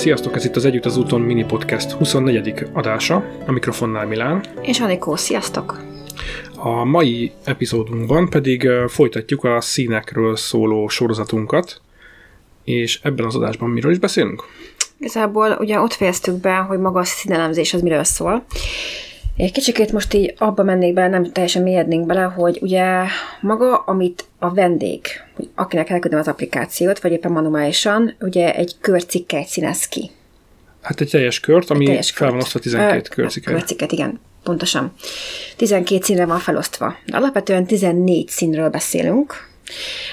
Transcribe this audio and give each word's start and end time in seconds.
Sziasztok, 0.00 0.34
ez 0.34 0.44
itt 0.44 0.56
az 0.56 0.64
Együtt 0.64 0.84
az 0.84 0.96
úton 0.96 1.20
mini 1.20 1.44
podcast 1.44 1.90
24. 1.90 2.66
adása, 2.72 3.24
a 3.46 3.52
mikrofonnál 3.52 4.06
Milán. 4.06 4.44
És 4.62 4.80
Anikó, 4.80 5.16
sziasztok! 5.16 5.80
A 6.56 6.84
mai 6.84 7.32
epizódunkban 7.44 8.28
pedig 8.28 8.68
folytatjuk 8.88 9.44
a 9.44 9.60
színekről 9.60 10.36
szóló 10.36 10.88
sorozatunkat, 10.88 11.80
és 12.64 13.00
ebben 13.02 13.26
az 13.26 13.36
adásban 13.36 13.70
miről 13.70 13.90
is 13.90 13.98
beszélünk? 13.98 14.44
Igazából 14.98 15.56
ugye 15.60 15.80
ott 15.80 15.92
fejeztük 15.92 16.40
be, 16.40 16.54
hogy 16.54 16.78
maga 16.78 17.00
a 17.00 17.04
színelemzés 17.04 17.74
az 17.74 17.82
miről 17.82 18.04
szól. 18.04 18.44
Egy 19.36 19.52
kicsikét 19.52 19.92
most 19.92 20.14
így 20.14 20.34
abba 20.38 20.62
mennék 20.62 20.94
bele, 20.94 21.08
nem 21.08 21.32
teljesen 21.32 21.62
mélyednénk 21.62 22.06
bele, 22.06 22.22
hogy 22.22 22.58
ugye 22.60 23.04
maga, 23.40 23.76
amit 23.76 24.24
a 24.38 24.54
vendég, 24.54 25.00
akinek 25.54 25.90
elküldöm 25.90 26.18
az 26.18 26.28
applikációt, 26.28 27.00
vagy 27.00 27.12
éppen 27.12 27.32
manuálisan, 27.32 28.14
ugye 28.20 28.54
egy 28.54 28.74
körcikket 28.80 29.46
színez 29.46 29.86
ki. 29.86 30.10
Hát 30.80 31.00
egy 31.00 31.08
teljes 31.08 31.40
kört, 31.40 31.70
ami 31.70 31.84
teljes 31.84 32.10
fel 32.10 32.30
van 32.30 32.40
osztva 32.40 32.58
12 32.58 33.08
körcikket. 33.08 33.52
Körcikket, 33.52 33.92
igen, 33.92 34.20
pontosan. 34.42 34.92
12 35.56 36.04
színre 36.04 36.26
van 36.26 36.38
felosztva. 36.38 36.96
Alapvetően 37.12 37.66
14 37.66 38.28
színről 38.28 38.68
beszélünk, 38.68 39.48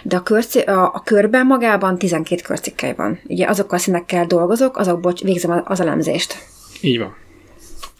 de 0.04 0.16
a, 0.16 0.24
körci, 0.24 0.60
a, 0.60 0.84
a 0.94 1.02
körben 1.06 1.46
magában 1.46 1.98
12 1.98 2.42
körcikkely 2.42 2.94
van. 2.98 3.20
Ugye 3.28 3.48
azokkal 3.48 3.78
a 3.78 3.82
színekkel 3.82 4.26
dolgozok, 4.26 4.78
azokból 4.78 5.14
végzem 5.24 5.62
az 5.66 5.80
elemzést. 5.80 6.36
Így 6.82 7.00
van. 7.00 7.16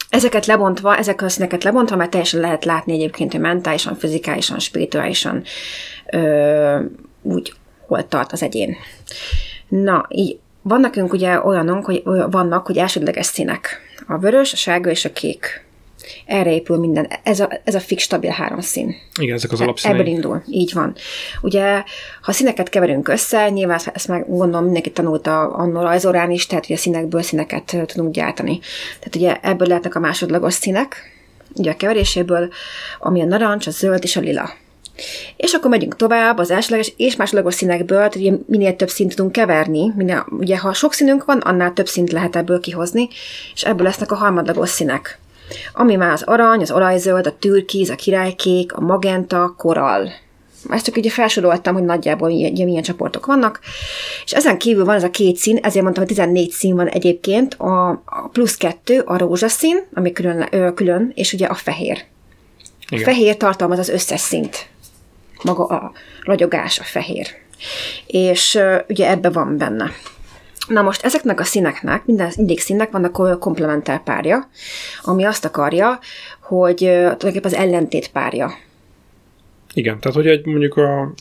Ezeket 0.08 0.46
lebontva, 0.46 0.96
ezek 0.96 1.22
a 1.22 1.28
színeket 1.28 1.64
lebontva, 1.64 1.96
mert 1.96 2.10
teljesen 2.10 2.40
lehet 2.40 2.64
látni 2.64 2.92
egyébként, 2.92 3.32
hogy 3.32 3.40
mentálisan, 3.40 3.96
fizikálisan, 3.96 4.58
spirituálisan 4.58 5.42
ö, 6.12 6.78
úgy 7.22 7.52
hol 7.86 8.08
tart 8.08 8.32
az 8.32 8.42
egyén. 8.42 8.76
Na, 9.68 10.06
így 10.08 10.38
vannak 10.62 10.94
nekünk 10.94 11.12
ugye 11.12 11.44
olyanok, 11.44 11.84
hogy 11.84 12.02
vannak, 12.30 12.66
hogy 12.66 12.76
elsődleges 12.76 13.26
színek. 13.26 13.80
A 14.06 14.18
vörös, 14.18 14.52
a 14.52 14.56
sárga 14.56 14.90
és 14.90 15.04
a 15.04 15.12
kék. 15.12 15.66
Erre 16.26 16.52
épül 16.52 16.76
minden. 16.76 17.08
Ez 17.22 17.40
a, 17.40 17.60
ez 17.64 17.74
a 17.74 17.80
fix, 17.80 18.02
stabil 18.02 18.30
három 18.30 18.60
szín. 18.60 18.94
Igen, 19.20 19.34
ezek 19.34 19.52
az 19.52 19.60
alapszínek. 19.60 19.98
Ebből 19.98 20.12
indul, 20.12 20.42
így 20.46 20.72
van. 20.74 20.94
Ugye, 21.42 21.82
ha 22.22 22.32
színeket 22.32 22.68
keverünk 22.68 23.08
össze, 23.08 23.48
nyilván 23.48 23.80
ezt 23.92 24.08
meg 24.08 24.28
gondolom 24.28 24.64
mindenki 24.64 24.90
tanulta 24.90 25.40
annól 25.40 25.82
rajzorán 25.82 26.30
is, 26.30 26.46
tehát 26.46 26.66
hogy 26.66 26.76
a 26.76 26.78
színekből 26.78 27.22
színeket 27.22 27.76
tudunk 27.86 28.14
gyártani. 28.14 28.58
Tehát 28.98 29.16
ugye 29.16 29.48
ebből 29.48 29.66
lehetnek 29.66 29.94
a 29.94 30.00
másodlagos 30.00 30.54
színek, 30.54 31.12
ugye 31.54 31.70
a 31.70 31.76
keveréséből, 31.76 32.52
ami 32.98 33.22
a 33.22 33.24
narancs, 33.24 33.66
a 33.66 33.70
zöld 33.70 34.04
és 34.04 34.16
a 34.16 34.20
lila. 34.20 34.50
És 35.36 35.52
akkor 35.52 35.70
megyünk 35.70 35.96
tovább 35.96 36.38
az 36.38 36.50
elsőleges 36.50 36.92
és 36.96 37.16
másodlagos 37.16 37.54
színekből, 37.54 37.98
tehát 37.98 38.16
ugye 38.16 38.32
minél 38.46 38.76
több 38.76 38.88
szint 38.88 39.14
tudunk 39.14 39.32
keverni, 39.32 39.92
minél, 39.96 40.26
ugye 40.30 40.58
ha 40.58 40.72
sok 40.72 40.92
színünk 40.92 41.24
van, 41.24 41.38
annál 41.38 41.72
több 41.72 41.88
szint 41.88 42.12
lehet 42.12 42.36
ebből 42.36 42.60
kihozni, 42.60 43.08
és 43.54 43.62
ebből 43.62 43.86
lesznek 43.86 44.12
a 44.12 44.16
harmadlagos 44.16 44.68
színek 44.68 45.18
ami 45.72 45.96
már 45.96 46.12
az 46.12 46.22
arany, 46.22 46.60
az 46.60 46.70
olajzöld, 46.70 47.26
a 47.26 47.36
türkiz, 47.38 47.90
a 47.90 47.94
királykék, 47.94 48.72
a 48.72 48.80
magenta, 48.80 49.54
korall. 49.56 50.08
Ezt 50.70 50.84
csak 50.84 50.96
ugye 50.96 51.10
felsoroltam, 51.10 51.74
hogy 51.74 51.84
nagyjából 51.84 52.30
ugye, 52.30 52.64
milyen 52.64 52.82
csoportok 52.82 53.26
vannak. 53.26 53.60
És 54.24 54.32
ezen 54.32 54.58
kívül 54.58 54.84
van 54.84 54.94
ez 54.94 55.02
a 55.02 55.10
két 55.10 55.36
szín, 55.36 55.56
ezért 55.56 55.82
mondtam, 55.82 56.04
hogy 56.04 56.14
14 56.14 56.50
szín 56.50 56.74
van 56.74 56.88
egyébként, 56.88 57.54
a, 57.54 57.88
a 58.04 58.28
plusz 58.32 58.56
kettő, 58.56 59.00
a 59.00 59.18
rózsaszín, 59.18 59.86
ami 59.94 60.12
külön, 60.12 60.48
ö, 60.50 60.72
külön 60.74 61.12
és 61.14 61.32
ugye 61.32 61.46
a 61.46 61.54
fehér. 61.54 62.04
Igen. 62.88 63.04
A 63.04 63.06
fehér 63.06 63.36
tartalmaz 63.36 63.78
az 63.78 63.88
összes 63.88 64.20
szint. 64.20 64.68
Maga 65.44 65.64
a 65.64 65.92
ragyogás, 66.24 66.78
a 66.78 66.84
fehér. 66.84 67.26
És 68.06 68.58
ugye 68.88 69.10
ebbe 69.10 69.30
van 69.30 69.56
benne. 69.56 69.90
Na 70.68 70.82
most 70.82 71.04
ezeknek 71.04 71.40
a 71.40 71.44
színeknek, 71.44 72.04
minden 72.04 72.32
mindig 72.36 72.60
színnek 72.60 72.90
vannak 72.90 73.38
komplementár 73.40 74.02
párja, 74.02 74.48
ami 75.02 75.24
azt 75.24 75.44
akarja, 75.44 75.98
hogy 76.40 76.76
tulajdonképpen 76.76 77.52
az 77.52 77.58
ellentét 77.58 78.08
párja. 78.08 78.50
Igen, 79.74 80.00
tehát 80.00 80.16
hogy 80.16 80.26
egy 80.26 80.46
mondjuk 80.46 80.76
a 80.76 81.12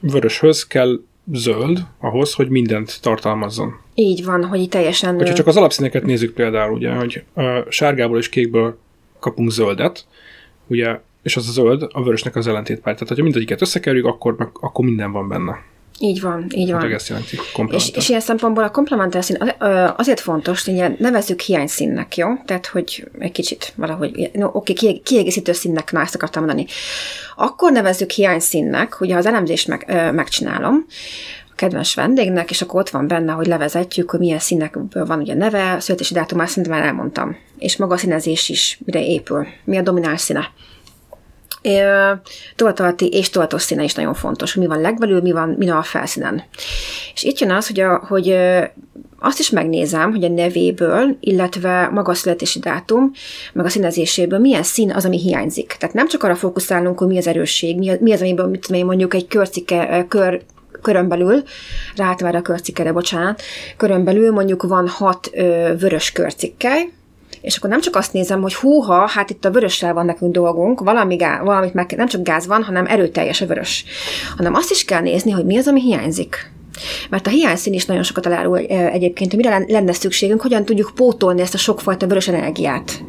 vöröshöz 0.00 0.66
kell 0.66 1.00
zöld 1.32 1.78
ahhoz, 2.00 2.34
hogy 2.34 2.48
mindent 2.48 2.98
tartalmazzon. 3.02 3.80
Így 3.94 4.24
van, 4.24 4.44
hogy 4.44 4.68
teljesen... 4.68 5.14
Hogyha 5.14 5.34
csak 5.34 5.46
az 5.46 5.56
alapszíneket 5.56 6.04
nézzük 6.04 6.34
például, 6.34 6.72
ugye, 6.72 6.90
hogy 6.90 7.24
a 7.34 7.64
sárgából 7.68 8.18
és 8.18 8.28
kékből 8.28 8.78
kapunk 9.18 9.50
zöldet, 9.50 10.06
ugye, 10.66 11.00
és 11.22 11.36
az 11.36 11.48
a 11.48 11.52
zöld 11.52 11.82
a 11.92 12.02
vörösnek 12.02 12.36
az 12.36 12.46
ellentétpár. 12.46 12.92
Tehát, 12.94 13.08
hogyha 13.08 13.22
mindegyiket 13.22 13.62
összekerüljük, 13.62 14.06
akkor, 14.06 14.34
meg, 14.36 14.48
akkor 14.60 14.84
minden 14.84 15.12
van 15.12 15.28
benne. 15.28 15.58
Így 16.02 16.20
van, 16.20 16.46
így 16.54 16.70
van. 16.70 16.80
Hát 16.80 16.90
ezt 16.90 17.08
jelenti, 17.08 17.38
és, 17.68 17.90
és 17.90 18.08
ilyen 18.08 18.20
szempontból 18.20 18.64
a 18.64 18.70
komplementer 18.70 19.24
szín 19.24 19.54
azért 19.96 20.20
fontos, 20.20 20.64
hogy 20.64 20.98
nevezzük 20.98 21.40
hiányszínnek, 21.40 22.16
jó? 22.16 22.28
Tehát, 22.44 22.66
hogy 22.66 23.08
egy 23.18 23.32
kicsit 23.32 23.72
valahogy, 23.76 24.30
no, 24.32 24.50
oké, 24.52 24.72
okay, 24.72 25.00
kiegészítő 25.04 25.52
színnek, 25.52 25.92
na 25.92 26.00
ezt 26.00 26.14
akartam 26.14 26.44
mondani. 26.44 26.66
Akkor 27.36 27.72
nevezzük 27.72 28.10
hiányszínnek, 28.10 28.92
hogy 28.92 29.10
ha 29.10 29.18
az 29.18 29.26
elemzést 29.26 29.68
meg, 29.68 29.84
ö, 29.88 30.12
megcsinálom, 30.12 30.86
a 31.50 31.52
kedves 31.54 31.94
vendégnek, 31.94 32.50
és 32.50 32.62
akkor 32.62 32.80
ott 32.80 32.90
van 32.90 33.06
benne, 33.06 33.32
hogy 33.32 33.46
levezetjük, 33.46 34.10
hogy 34.10 34.20
milyen 34.20 34.38
színekből 34.38 35.06
van 35.06 35.20
ugye 35.20 35.34
neve, 35.34 35.80
születési 35.80 36.14
dátum, 36.14 36.38
már 36.38 36.48
szerintem 36.48 36.72
már 36.72 36.86
elmondtam. 36.86 37.36
És 37.58 37.76
maga 37.76 37.94
a 37.94 37.98
színezés 37.98 38.48
is 38.48 38.78
mire 38.84 39.04
épül. 39.04 39.46
Mi 39.64 39.76
a 39.76 39.82
domináns 39.82 40.20
színe 40.20 40.50
tudatalatti 42.56 43.08
és 43.08 43.30
tudatos 43.30 43.62
színe 43.62 43.82
is 43.82 43.94
nagyon 43.94 44.14
fontos, 44.14 44.52
hogy 44.52 44.62
mi 44.62 44.68
van 44.68 44.80
legbelül, 44.80 45.20
mi 45.20 45.32
van, 45.32 45.54
mi 45.58 45.66
van 45.66 45.76
a 45.76 45.82
felszínen. 45.82 46.42
És 47.14 47.22
itt 47.22 47.38
jön 47.38 47.50
az, 47.50 47.66
hogy, 47.66 47.80
a, 47.80 48.04
hogy 48.08 48.36
azt 49.18 49.38
is 49.38 49.50
megnézem, 49.50 50.10
hogy 50.10 50.24
a 50.24 50.28
nevéből, 50.28 51.16
illetve 51.20 51.88
maga 51.88 52.10
a 52.10 52.14
születési 52.14 52.58
dátum, 52.58 53.10
meg 53.52 53.64
a 53.64 53.68
színezéséből 53.68 54.38
milyen 54.38 54.62
szín 54.62 54.92
az, 54.92 55.04
ami 55.04 55.18
hiányzik. 55.18 55.76
Tehát 55.78 55.94
nem 55.94 56.08
csak 56.08 56.22
arra 56.22 56.34
fókuszálunk, 56.34 56.98
hogy 56.98 57.08
mi 57.08 57.18
az 57.18 57.26
erősség, 57.26 57.78
mi 57.78 57.88
az, 57.88 57.98
mi 58.00 58.12
az 58.12 58.20
amiből 58.20 58.46
mit 58.46 58.60
tudom 58.60 58.80
én, 58.80 58.86
mondjuk 58.86 59.14
egy 59.14 59.26
körcike, 59.26 60.06
kör, 60.08 60.42
körön 60.82 61.08
belül, 61.08 61.42
ráálltam 61.96 62.26
erre 62.28 62.38
a 62.38 62.42
körcikere, 62.42 62.92
bocsánat, 62.92 63.42
körön 63.76 64.04
belül 64.04 64.32
mondjuk 64.32 64.62
van 64.62 64.88
hat 64.88 65.30
ö, 65.32 65.72
vörös 65.78 66.12
körcikkely, 66.12 66.88
és 67.40 67.56
akkor 67.56 67.70
nem 67.70 67.80
csak 67.80 67.96
azt 67.96 68.12
nézem, 68.12 68.40
hogy 68.40 68.54
húha, 68.54 69.08
hát 69.08 69.30
itt 69.30 69.44
a 69.44 69.50
vörössel 69.50 69.94
van 69.94 70.04
nekünk 70.04 70.32
dolgunk, 70.32 70.80
valami 70.80 71.16
gá, 71.16 71.42
valamit 71.42 71.74
meg, 71.74 71.94
nem 71.96 72.06
csak 72.06 72.22
gáz 72.22 72.46
van, 72.46 72.62
hanem 72.62 72.86
erőteljes 72.86 73.40
a 73.40 73.46
vörös, 73.46 73.84
hanem 74.36 74.54
azt 74.54 74.70
is 74.70 74.84
kell 74.84 75.00
nézni, 75.00 75.30
hogy 75.30 75.44
mi 75.44 75.56
az, 75.56 75.68
ami 75.68 75.80
hiányzik. 75.80 76.50
Mert 77.10 77.26
a 77.26 77.30
hiányszín 77.30 77.72
is 77.72 77.86
nagyon 77.86 78.02
sokat 78.02 78.26
elárul 78.26 78.58
egyébként, 78.68 79.32
hogy 79.32 79.44
mire 79.44 79.64
lenne 79.68 79.92
szükségünk, 79.92 80.40
hogyan 80.40 80.64
tudjuk 80.64 80.92
pótolni 80.94 81.40
ezt 81.40 81.54
a 81.54 81.58
sokfajta 81.58 82.06
vörös 82.06 82.28
energiát 82.28 83.02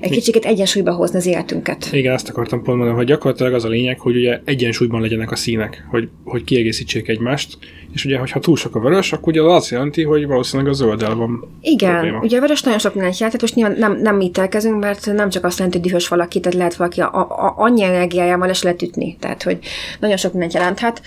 egy 0.00 0.10
kicsit 0.10 0.44
egyensúlyba 0.44 0.92
hozni 0.92 1.18
az 1.18 1.26
életünket. 1.26 1.88
Igen, 1.92 2.14
azt 2.14 2.28
akartam 2.28 2.62
pont 2.62 2.76
mondani, 2.76 2.98
hogy 2.98 3.06
gyakorlatilag 3.06 3.52
az 3.52 3.64
a 3.64 3.68
lényeg, 3.68 4.00
hogy 4.00 4.16
ugye 4.16 4.40
egyensúlyban 4.44 5.00
legyenek 5.00 5.30
a 5.30 5.36
színek, 5.36 5.86
hogy, 5.90 6.08
hogy 6.24 6.44
kiegészítsék 6.44 7.08
egymást, 7.08 7.58
és 7.92 8.04
ugye, 8.04 8.18
hogyha 8.18 8.40
túl 8.40 8.56
sok 8.56 8.74
a 8.74 8.80
vörös, 8.80 9.12
akkor 9.12 9.28
ugye 9.28 9.42
az 9.42 9.52
azt 9.52 9.70
jelenti, 9.70 10.02
hogy 10.02 10.26
valószínűleg 10.26 10.72
a 10.72 10.74
zölddel 10.74 11.14
van 11.14 11.48
Igen, 11.60 11.92
probléma. 11.92 12.18
ugye 12.18 12.36
a 12.36 12.40
vörös 12.40 12.62
nagyon 12.62 12.78
sok 12.78 12.94
mindent 12.94 13.18
jelent, 13.18 13.40
most 13.40 13.54
nyilván 13.54 13.78
nem, 13.78 14.00
nem 14.00 14.16
mi 14.16 14.30
telkezünk, 14.30 14.80
mert 14.80 15.12
nem 15.12 15.30
csak 15.30 15.44
azt 15.44 15.56
jelenti, 15.56 15.78
hogy 15.78 15.86
dühös 15.86 16.08
valaki, 16.08 16.40
tehát 16.40 16.58
lehet 16.58 16.76
valaki 16.76 17.00
a, 17.00 17.14
a, 17.14 17.54
annyi 17.56 17.82
energiájával 17.82 18.48
is 18.48 18.62
lehet 18.62 18.82
ütni, 18.82 19.16
tehát 19.20 19.42
hogy 19.42 19.58
nagyon 20.00 20.16
sok 20.16 20.32
mindent 20.32 20.54
jelenthet. 20.54 21.02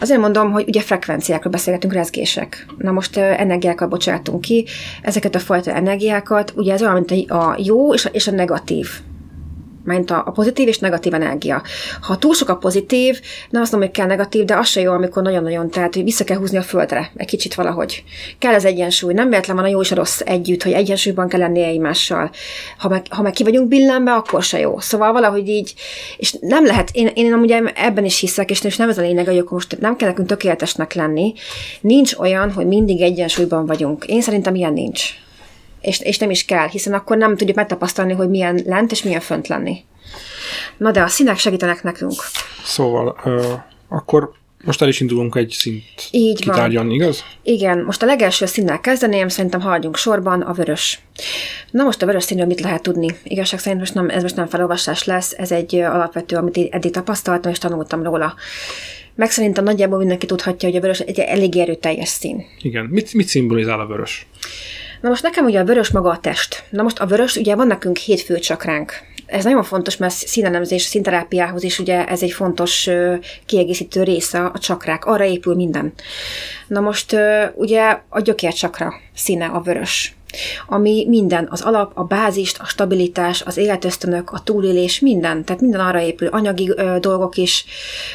Azért 0.00 0.20
mondom, 0.20 0.50
hogy 0.50 0.64
ugye 0.68 0.80
frekvenciákról 0.80 1.52
beszélgetünk, 1.52 1.92
rezgések. 1.92 2.66
Na 2.78 2.90
most 2.90 3.16
energiákat 3.16 3.88
bocsátunk 3.88 4.40
ki, 4.40 4.66
ezeket 5.02 5.34
a 5.34 5.38
fajta 5.38 5.72
energiákat, 5.72 6.52
ugye 6.56 6.72
ez 6.72 6.82
olyan, 6.82 6.94
mint 6.94 7.30
a 7.30 7.56
jó 7.62 7.94
és 7.94 8.04
a, 8.04 8.08
és 8.12 8.26
a 8.26 8.32
negatív 8.36 8.88
mint 9.86 10.10
a, 10.10 10.22
a 10.26 10.30
pozitív 10.30 10.68
és 10.68 10.78
negatív 10.78 11.14
energia. 11.14 11.62
Ha 12.00 12.18
túl 12.18 12.34
sok 12.34 12.48
a 12.48 12.56
pozitív, 12.56 13.20
nem 13.50 13.62
azt 13.62 13.72
mondom, 13.72 13.88
hogy 13.88 13.98
kell 13.98 14.08
negatív, 14.08 14.44
de 14.44 14.56
az 14.56 14.66
se 14.66 14.80
jó, 14.80 14.92
amikor 14.92 15.22
nagyon-nagyon, 15.22 15.70
tehát 15.70 15.94
hogy 15.94 16.04
vissza 16.04 16.24
kell 16.24 16.36
húzni 16.36 16.58
a 16.58 16.62
földre, 16.62 17.10
egy 17.16 17.26
kicsit 17.26 17.54
valahogy. 17.54 18.04
Kell 18.38 18.54
az 18.54 18.64
egyensúly, 18.64 19.12
nem 19.12 19.28
véletlen 19.28 19.56
van 19.56 19.64
a 19.64 19.68
jó 19.68 19.80
és 19.80 19.90
a 19.90 19.94
rossz 19.94 20.20
együtt, 20.20 20.62
hogy 20.62 20.72
egyensúlyban 20.72 21.28
kell 21.28 21.40
lenni 21.40 21.62
egymással. 21.62 22.30
Ha 22.78 22.88
meg, 22.88 23.06
ha 23.10 23.22
meg 23.22 23.32
ki 23.32 23.42
vagyunk 23.42 23.68
billenve, 23.68 24.12
akkor 24.12 24.42
se 24.42 24.58
jó. 24.58 24.80
Szóval 24.80 25.12
valahogy 25.12 25.48
így, 25.48 25.74
és 26.16 26.34
nem 26.40 26.66
lehet, 26.66 26.90
én, 26.92 27.10
én 27.14 27.32
amúgy 27.32 27.54
ebben 27.74 28.04
is 28.04 28.20
hiszek, 28.20 28.50
és 28.50 28.76
nem 28.76 28.88
ez 28.88 28.98
a 28.98 29.02
lényeg, 29.02 29.26
hogy 29.26 29.44
most 29.48 29.80
nem 29.80 29.96
kell 29.96 30.08
nekünk 30.08 30.28
tökéletesnek 30.28 30.94
lenni. 30.94 31.32
Nincs 31.80 32.14
olyan, 32.14 32.52
hogy 32.52 32.66
mindig 32.66 33.00
egyensúlyban 33.00 33.66
vagyunk. 33.66 34.04
Én 34.04 34.20
szerintem 34.20 34.54
ilyen 34.54 34.72
nincs 34.72 35.24
és, 35.86 36.00
és 36.00 36.18
nem 36.18 36.30
is 36.30 36.44
kell, 36.44 36.68
hiszen 36.68 36.92
akkor 36.92 37.16
nem 37.16 37.36
tudjuk 37.36 37.56
megtapasztalni, 37.56 38.12
hogy 38.12 38.28
milyen 38.28 38.62
lent 38.64 38.90
és 38.90 39.02
milyen 39.02 39.20
fönt 39.20 39.48
lenni. 39.48 39.84
Na 40.76 40.90
de 40.90 41.02
a 41.02 41.06
színek 41.06 41.38
segítenek 41.38 41.82
nekünk. 41.82 42.14
Szóval, 42.64 43.20
uh, 43.24 43.44
akkor 43.88 44.30
most 44.64 44.82
el 44.82 44.88
is 44.88 45.00
indulunk 45.00 45.34
egy 45.36 45.50
szint 45.50 45.84
Így 46.10 46.40
kitárgyalni, 46.40 46.88
van. 46.88 46.98
igaz? 46.98 47.24
Igen, 47.42 47.82
most 47.84 48.02
a 48.02 48.06
legelső 48.06 48.46
színnel 48.46 48.80
kezdeném, 48.80 49.28
szerintem 49.28 49.60
haladjunk 49.60 49.96
sorban, 49.96 50.40
a 50.40 50.52
vörös. 50.52 51.00
Na 51.70 51.84
most 51.84 52.02
a 52.02 52.06
vörös 52.06 52.24
színről 52.24 52.46
mit 52.46 52.60
lehet 52.60 52.82
tudni? 52.82 53.16
Igazság 53.22 53.60
szerint 53.60 53.80
most 53.80 53.94
nem, 53.94 54.08
ez 54.08 54.22
most 54.22 54.36
nem 54.36 54.46
felolvasás 54.46 55.04
lesz, 55.04 55.32
ez 55.32 55.52
egy 55.52 55.74
alapvető, 55.74 56.36
amit 56.36 56.58
eddig 56.70 56.90
tapasztaltam 56.90 57.52
és 57.52 57.58
tanultam 57.58 58.02
róla. 58.02 58.34
meg 59.14 59.30
szerintem 59.30 59.64
nagyjából 59.64 59.98
mindenki 59.98 60.26
tudhatja, 60.26 60.68
hogy 60.68 60.78
a 60.78 60.80
vörös 60.80 61.00
egy 61.00 61.18
elég 61.18 61.56
erőteljes 61.56 62.08
szín. 62.08 62.44
Igen. 62.62 62.84
Mit, 62.84 63.14
mit 63.14 63.28
szimbolizál 63.28 63.80
a 63.80 63.86
vörös? 63.86 64.26
Na 65.00 65.08
most 65.08 65.22
nekem 65.22 65.44
ugye 65.44 65.60
a 65.60 65.64
vörös 65.64 65.90
maga 65.90 66.10
a 66.10 66.18
test. 66.18 66.64
Na 66.70 66.82
most 66.82 66.98
a 66.98 67.06
vörös, 67.06 67.36
ugye 67.36 67.54
van 67.54 67.66
nekünk 67.66 67.96
hét 67.96 68.20
főcsakránk. 68.20 68.92
Ez 69.26 69.44
nagyon 69.44 69.62
fontos, 69.62 69.96
mert 69.96 70.14
színelemzés, 70.14 70.82
színterápiához 70.82 71.62
is 71.62 71.78
ugye 71.78 72.06
ez 72.06 72.22
egy 72.22 72.32
fontos 72.32 72.88
kiegészítő 73.46 74.02
része 74.02 74.44
a 74.44 74.58
csakrák. 74.58 75.04
Arra 75.04 75.24
épül 75.24 75.54
minden. 75.54 75.92
Na 76.66 76.80
most 76.80 77.16
ugye 77.54 77.98
a 78.08 78.20
gyökércsakra 78.20 78.94
színe 79.14 79.46
a 79.46 79.60
vörös 79.60 80.15
ami 80.66 81.06
minden, 81.08 81.46
az 81.50 81.60
alap, 81.60 81.90
a 81.94 82.04
bázist, 82.04 82.58
a 82.58 82.64
stabilitás, 82.64 83.42
az 83.42 83.56
életösztönök, 83.56 84.30
a 84.30 84.38
túlélés, 84.38 85.00
minden, 85.00 85.44
tehát 85.44 85.60
minden 85.62 85.80
arra 85.80 86.00
épül, 86.00 86.28
anyagi 86.28 86.72
ö, 86.76 86.96
dolgok 87.00 87.36
is, 87.36 87.64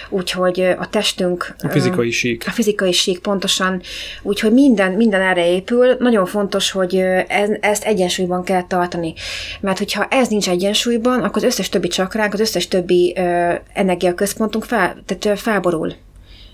úgyhogy 0.10 0.62
a 0.62 0.90
testünk... 0.90 1.56
A 1.64 1.70
fizikai 1.70 2.12
sík. 2.12 2.44
A 2.48 2.52
fizikai 2.52 2.92
sík, 2.92 3.20
pontosan. 3.20 3.82
Úgyhogy 4.22 4.54
minden, 4.54 4.92
minden 4.92 5.22
erre 5.22 5.52
épül. 5.52 5.96
Nagyon 6.00 6.26
fontos, 6.26 6.72
hogy 6.72 6.96
ez, 7.28 7.50
ezt 7.60 7.84
egyensúlyban 7.84 8.44
kell 8.44 8.68
tartani. 8.68 9.14
Mert 9.60 9.78
hogyha 9.78 10.08
ez 10.10 10.28
nincs 10.28 10.50
egyensúlyban, 10.50 11.20
akkor 11.24 11.38
az 11.38 11.44
összes 11.44 11.70
többi 11.70 11.88
csakránk, 11.88 12.34
az 12.34 12.40
összes 12.40 12.68
többi 12.68 13.14
ö, 13.18 13.54
energiaközpontunk 13.74 14.64
fel, 14.64 15.04
tehát 15.06 15.40
felborul. 15.40 15.94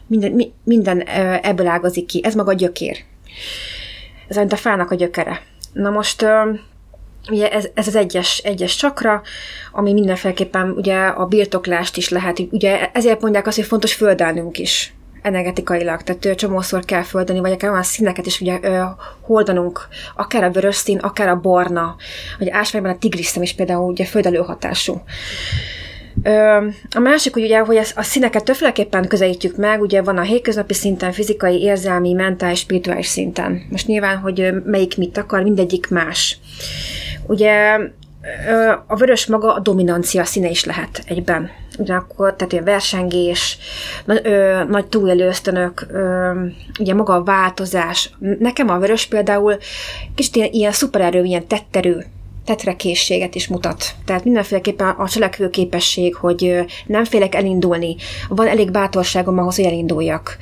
Minden, 0.07 0.31
mi, 0.31 0.51
minden 0.63 1.01
ebből 1.41 1.67
ágazik 1.67 2.05
ki. 2.05 2.21
Ez 2.23 2.35
maga 2.35 2.51
a 2.51 2.53
gyökér. 2.53 2.97
Ez 4.27 4.35
mint 4.35 4.53
a 4.53 4.55
fának 4.55 4.91
a 4.91 4.95
gyökere. 4.95 5.41
Na 5.77 5.89
most 5.89 6.25
ugye 7.29 7.51
ez, 7.51 7.67
ez 7.73 7.87
az 7.87 7.95
egyes, 7.95 8.37
egyes 8.37 8.75
csakra, 8.75 9.21
ami 9.71 9.93
mindenféleképpen 9.93 10.69
ugye 10.69 10.97
a 10.97 11.25
birtoklást 11.25 11.97
is 11.97 12.09
lehet, 12.09 12.39
ugye 12.51 12.89
ezért 12.91 13.21
mondják 13.21 13.47
azt, 13.47 13.55
hogy 13.55 13.65
fontos 13.65 13.93
földelnünk 13.93 14.57
is 14.57 14.93
energetikailag, 15.21 16.01
tehát 16.01 16.37
csomószor 16.37 16.85
kell 16.85 17.03
földeni, 17.03 17.39
vagy 17.39 17.51
akár 17.51 17.69
olyan 17.69 17.83
színeket 17.83 18.25
is 18.25 18.41
ugye 18.41 18.59
ö, 18.61 18.83
hordanunk, 19.21 19.87
akár 20.15 20.43
a 20.43 20.51
vörös 20.51 20.75
szín, 20.75 20.97
akár 20.97 21.27
a 21.27 21.39
barna, 21.39 21.95
vagy 22.39 22.49
ásványban 22.49 22.91
a 22.91 22.97
tigriszem 22.97 23.43
is 23.43 23.53
például 23.53 23.91
ugye 23.91 24.05
földelő 24.05 24.37
hatású. 24.37 25.01
A 26.95 26.99
másik, 26.99 27.33
hogy 27.33 27.43
ugye, 27.43 27.59
hogy 27.59 27.77
a 27.95 28.03
színeket 28.03 28.43
többféleképpen 28.43 29.07
közelítjük 29.07 29.55
meg, 29.55 29.81
ugye 29.81 30.01
van 30.01 30.17
a 30.17 30.21
hétköznapi 30.21 30.73
szinten, 30.73 31.11
fizikai, 31.11 31.61
érzelmi, 31.61 32.13
mentális, 32.13 32.59
spirituális 32.59 33.07
szinten. 33.07 33.61
Most 33.69 33.87
nyilván, 33.87 34.17
hogy 34.17 34.53
melyik 34.65 34.97
mit 34.97 35.17
akar, 35.17 35.43
mindegyik 35.43 35.89
más. 35.89 36.39
Ugye 37.27 37.79
a 38.87 38.95
vörös 38.95 39.25
maga 39.25 39.53
a 39.53 39.59
dominancia 39.59 40.23
színe 40.23 40.49
is 40.49 40.65
lehet 40.65 41.03
egyben. 41.05 41.49
Ugyanakkor, 41.77 42.35
tehát 42.35 42.53
a 42.53 42.63
versengés, 42.63 43.57
nagy, 44.05 44.21
ö, 44.23 44.63
nagy 44.63 44.85
túlélő 44.85 45.27
ösztönök, 45.27 45.85
ö, 45.91 46.31
ugye 46.79 46.93
maga 46.93 47.13
a 47.13 47.23
változás. 47.23 48.09
Nekem 48.39 48.69
a 48.69 48.79
vörös 48.79 49.05
például 49.05 49.57
kicsit 50.15 50.35
ilyen, 50.35 50.49
ilyen 50.51 50.71
szupererő, 50.71 51.23
ilyen 51.23 51.47
tetterő 51.47 52.05
tetrekészséget 52.47 53.35
is 53.35 53.47
mutat. 53.47 53.85
Tehát 54.05 54.23
mindenféleképpen 54.23 54.87
a 54.89 55.09
cselekvő 55.09 55.49
képesség, 55.49 56.15
hogy 56.15 56.65
nem 56.85 57.03
félek 57.03 57.35
elindulni, 57.35 57.95
van 58.29 58.47
elég 58.47 58.71
bátorságom 58.71 59.37
ahhoz, 59.37 59.55
hogy 59.55 59.65
elinduljak. 59.65 60.37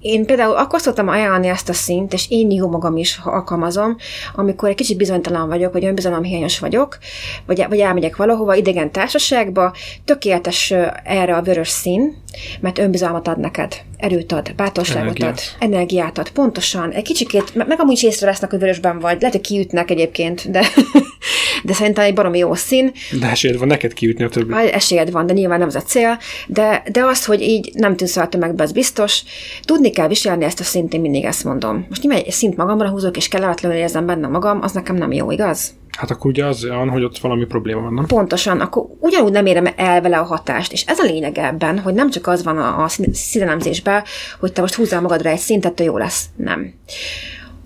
Én 0.00 0.26
például 0.26 0.56
akkor 0.56 0.80
szoktam 0.80 1.08
ajánlani 1.08 1.48
ezt 1.48 1.68
a 1.68 1.72
szint, 1.72 2.12
és 2.12 2.26
én 2.28 2.50
jó 2.50 2.68
magam 2.68 2.96
is 2.96 3.20
alkalmazom, 3.24 3.96
amikor 4.34 4.68
egy 4.68 4.74
kicsit 4.74 4.96
bizonytalan 4.96 5.48
vagyok, 5.48 5.72
vagy 5.72 5.84
önbizalomhiányos 5.84 6.58
vagyok, 6.58 6.98
vagy, 7.46 7.66
vagy 7.68 7.78
elmegyek 7.78 8.16
valahova, 8.16 8.54
idegen 8.54 8.92
társaságba, 8.92 9.74
tökéletes 10.04 10.70
erre 11.04 11.36
a 11.36 11.42
vörös 11.42 11.68
szín, 11.68 12.16
mert 12.60 12.78
önbizalmat 12.78 13.28
ad 13.28 13.38
neked, 13.38 13.74
erőt 13.96 14.32
ad, 14.32 14.54
bátorságot 14.54 15.02
energiát. 15.02 15.56
ad, 15.60 15.68
energiát 15.68 16.18
ad, 16.18 16.30
pontosan. 16.30 16.90
Egy 16.90 17.04
kicsikét, 17.04 17.54
meg 17.54 17.80
amúgy 17.80 17.92
is 17.92 18.02
észrevesznek, 18.02 18.50
hogy 18.50 18.58
vörösben 18.58 18.98
vagy, 18.98 19.16
lehet, 19.20 19.36
hogy 19.36 19.46
kiütnek 19.46 19.90
egyébként, 19.90 20.50
de, 20.50 20.60
de 21.64 21.72
szerintem 21.72 22.04
egy 22.04 22.14
baromi 22.14 22.38
jó 22.38 22.54
szín. 22.54 22.92
De 23.20 23.30
esélyed 23.30 23.58
van 23.58 23.66
neked 23.66 23.92
kiütni 23.92 24.24
a 24.24 24.28
többi. 24.28 24.54
Esélyed 24.54 25.10
van, 25.10 25.26
de 25.26 25.32
nyilván 25.32 25.58
nem 25.58 25.68
az 25.68 25.74
a 25.74 25.82
cél, 25.82 26.18
de, 26.46 26.82
de 26.92 27.04
az, 27.04 27.24
hogy 27.24 27.40
így 27.40 27.70
nem 27.74 27.96
tűnsz 27.96 28.16
a 28.16 28.28
tömegbe, 28.28 28.62
az 28.62 28.72
biztos. 28.72 29.22
Tudni 29.64 29.90
kell 29.90 30.08
viselni 30.08 30.44
ezt 30.44 30.60
a 30.60 30.64
szint, 30.64 30.94
én 30.94 31.00
mindig 31.00 31.24
ezt 31.24 31.44
mondom. 31.44 31.86
Most 31.88 32.02
nyilván 32.02 32.22
egy 32.24 32.30
szint 32.30 32.56
magamra 32.56 32.88
húzok, 32.88 33.16
és 33.16 33.28
kellemetlenül 33.28 33.78
érzem 33.78 34.06
benne 34.06 34.26
magam, 34.26 34.58
az 34.62 34.72
nekem 34.72 34.96
nem 34.96 35.12
jó, 35.12 35.30
igaz? 35.30 35.78
Hát 35.98 36.10
akkor 36.10 36.30
ugye 36.30 36.44
az 36.44 36.64
olyan, 36.64 36.88
hogy 36.88 37.04
ott 37.04 37.18
valami 37.18 37.44
probléma 37.44 37.80
van, 37.80 37.94
nem? 37.94 38.06
Pontosan, 38.06 38.60
akkor 38.60 38.86
ugyanúgy 38.98 39.32
nem 39.32 39.46
érem 39.46 39.68
el 39.76 40.00
vele 40.00 40.18
a 40.18 40.24
hatást. 40.24 40.72
És 40.72 40.84
ez 40.86 40.98
a 40.98 41.04
lényeg 41.04 41.38
ebben, 41.38 41.78
hogy 41.78 41.94
nem 41.94 42.10
csak 42.10 42.26
az 42.26 42.44
van 42.44 42.58
a, 42.58 42.82
a 42.82 42.88
színelemzésben, 43.12 44.02
hogy 44.40 44.52
te 44.52 44.60
most 44.60 44.74
húzzál 44.74 45.00
magadra 45.00 45.30
egy 45.30 45.38
szintet, 45.38 45.80
jó 45.80 45.98
lesz. 45.98 46.24
Nem. 46.36 46.74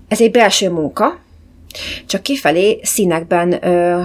Ez 0.08 0.20
egy 0.20 0.30
belső 0.30 0.70
munka, 0.70 1.18
csak 2.06 2.22
kifelé 2.22 2.80
színekben 2.82 3.66
ö, 3.66 4.02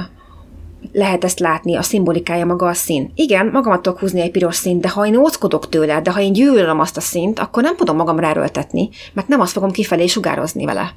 lehet 0.91 1.23
ezt 1.23 1.39
látni, 1.39 1.75
a 1.75 1.81
szimbolikája 1.81 2.45
maga 2.45 2.67
a 2.67 2.73
szín. 2.73 3.11
Igen, 3.15 3.49
magamat 3.53 3.81
tudok 3.81 3.99
húzni 3.99 4.21
egy 4.21 4.31
piros 4.31 4.55
színt, 4.55 4.81
de 4.81 4.89
ha 4.89 5.05
én 5.05 5.15
óckodok 5.15 5.69
tőle, 5.69 6.01
de 6.01 6.11
ha 6.11 6.21
én 6.21 6.33
gyűlölöm 6.33 6.79
azt 6.79 6.97
a 6.97 7.01
színt, 7.01 7.39
akkor 7.39 7.63
nem 7.63 7.75
tudom 7.75 7.95
magam 7.95 8.19
ráröltetni, 8.19 8.89
mert 9.13 9.27
nem 9.27 9.39
azt 9.39 9.51
fogom 9.51 9.71
kifelé 9.71 10.07
sugározni 10.07 10.65
vele 10.65 10.93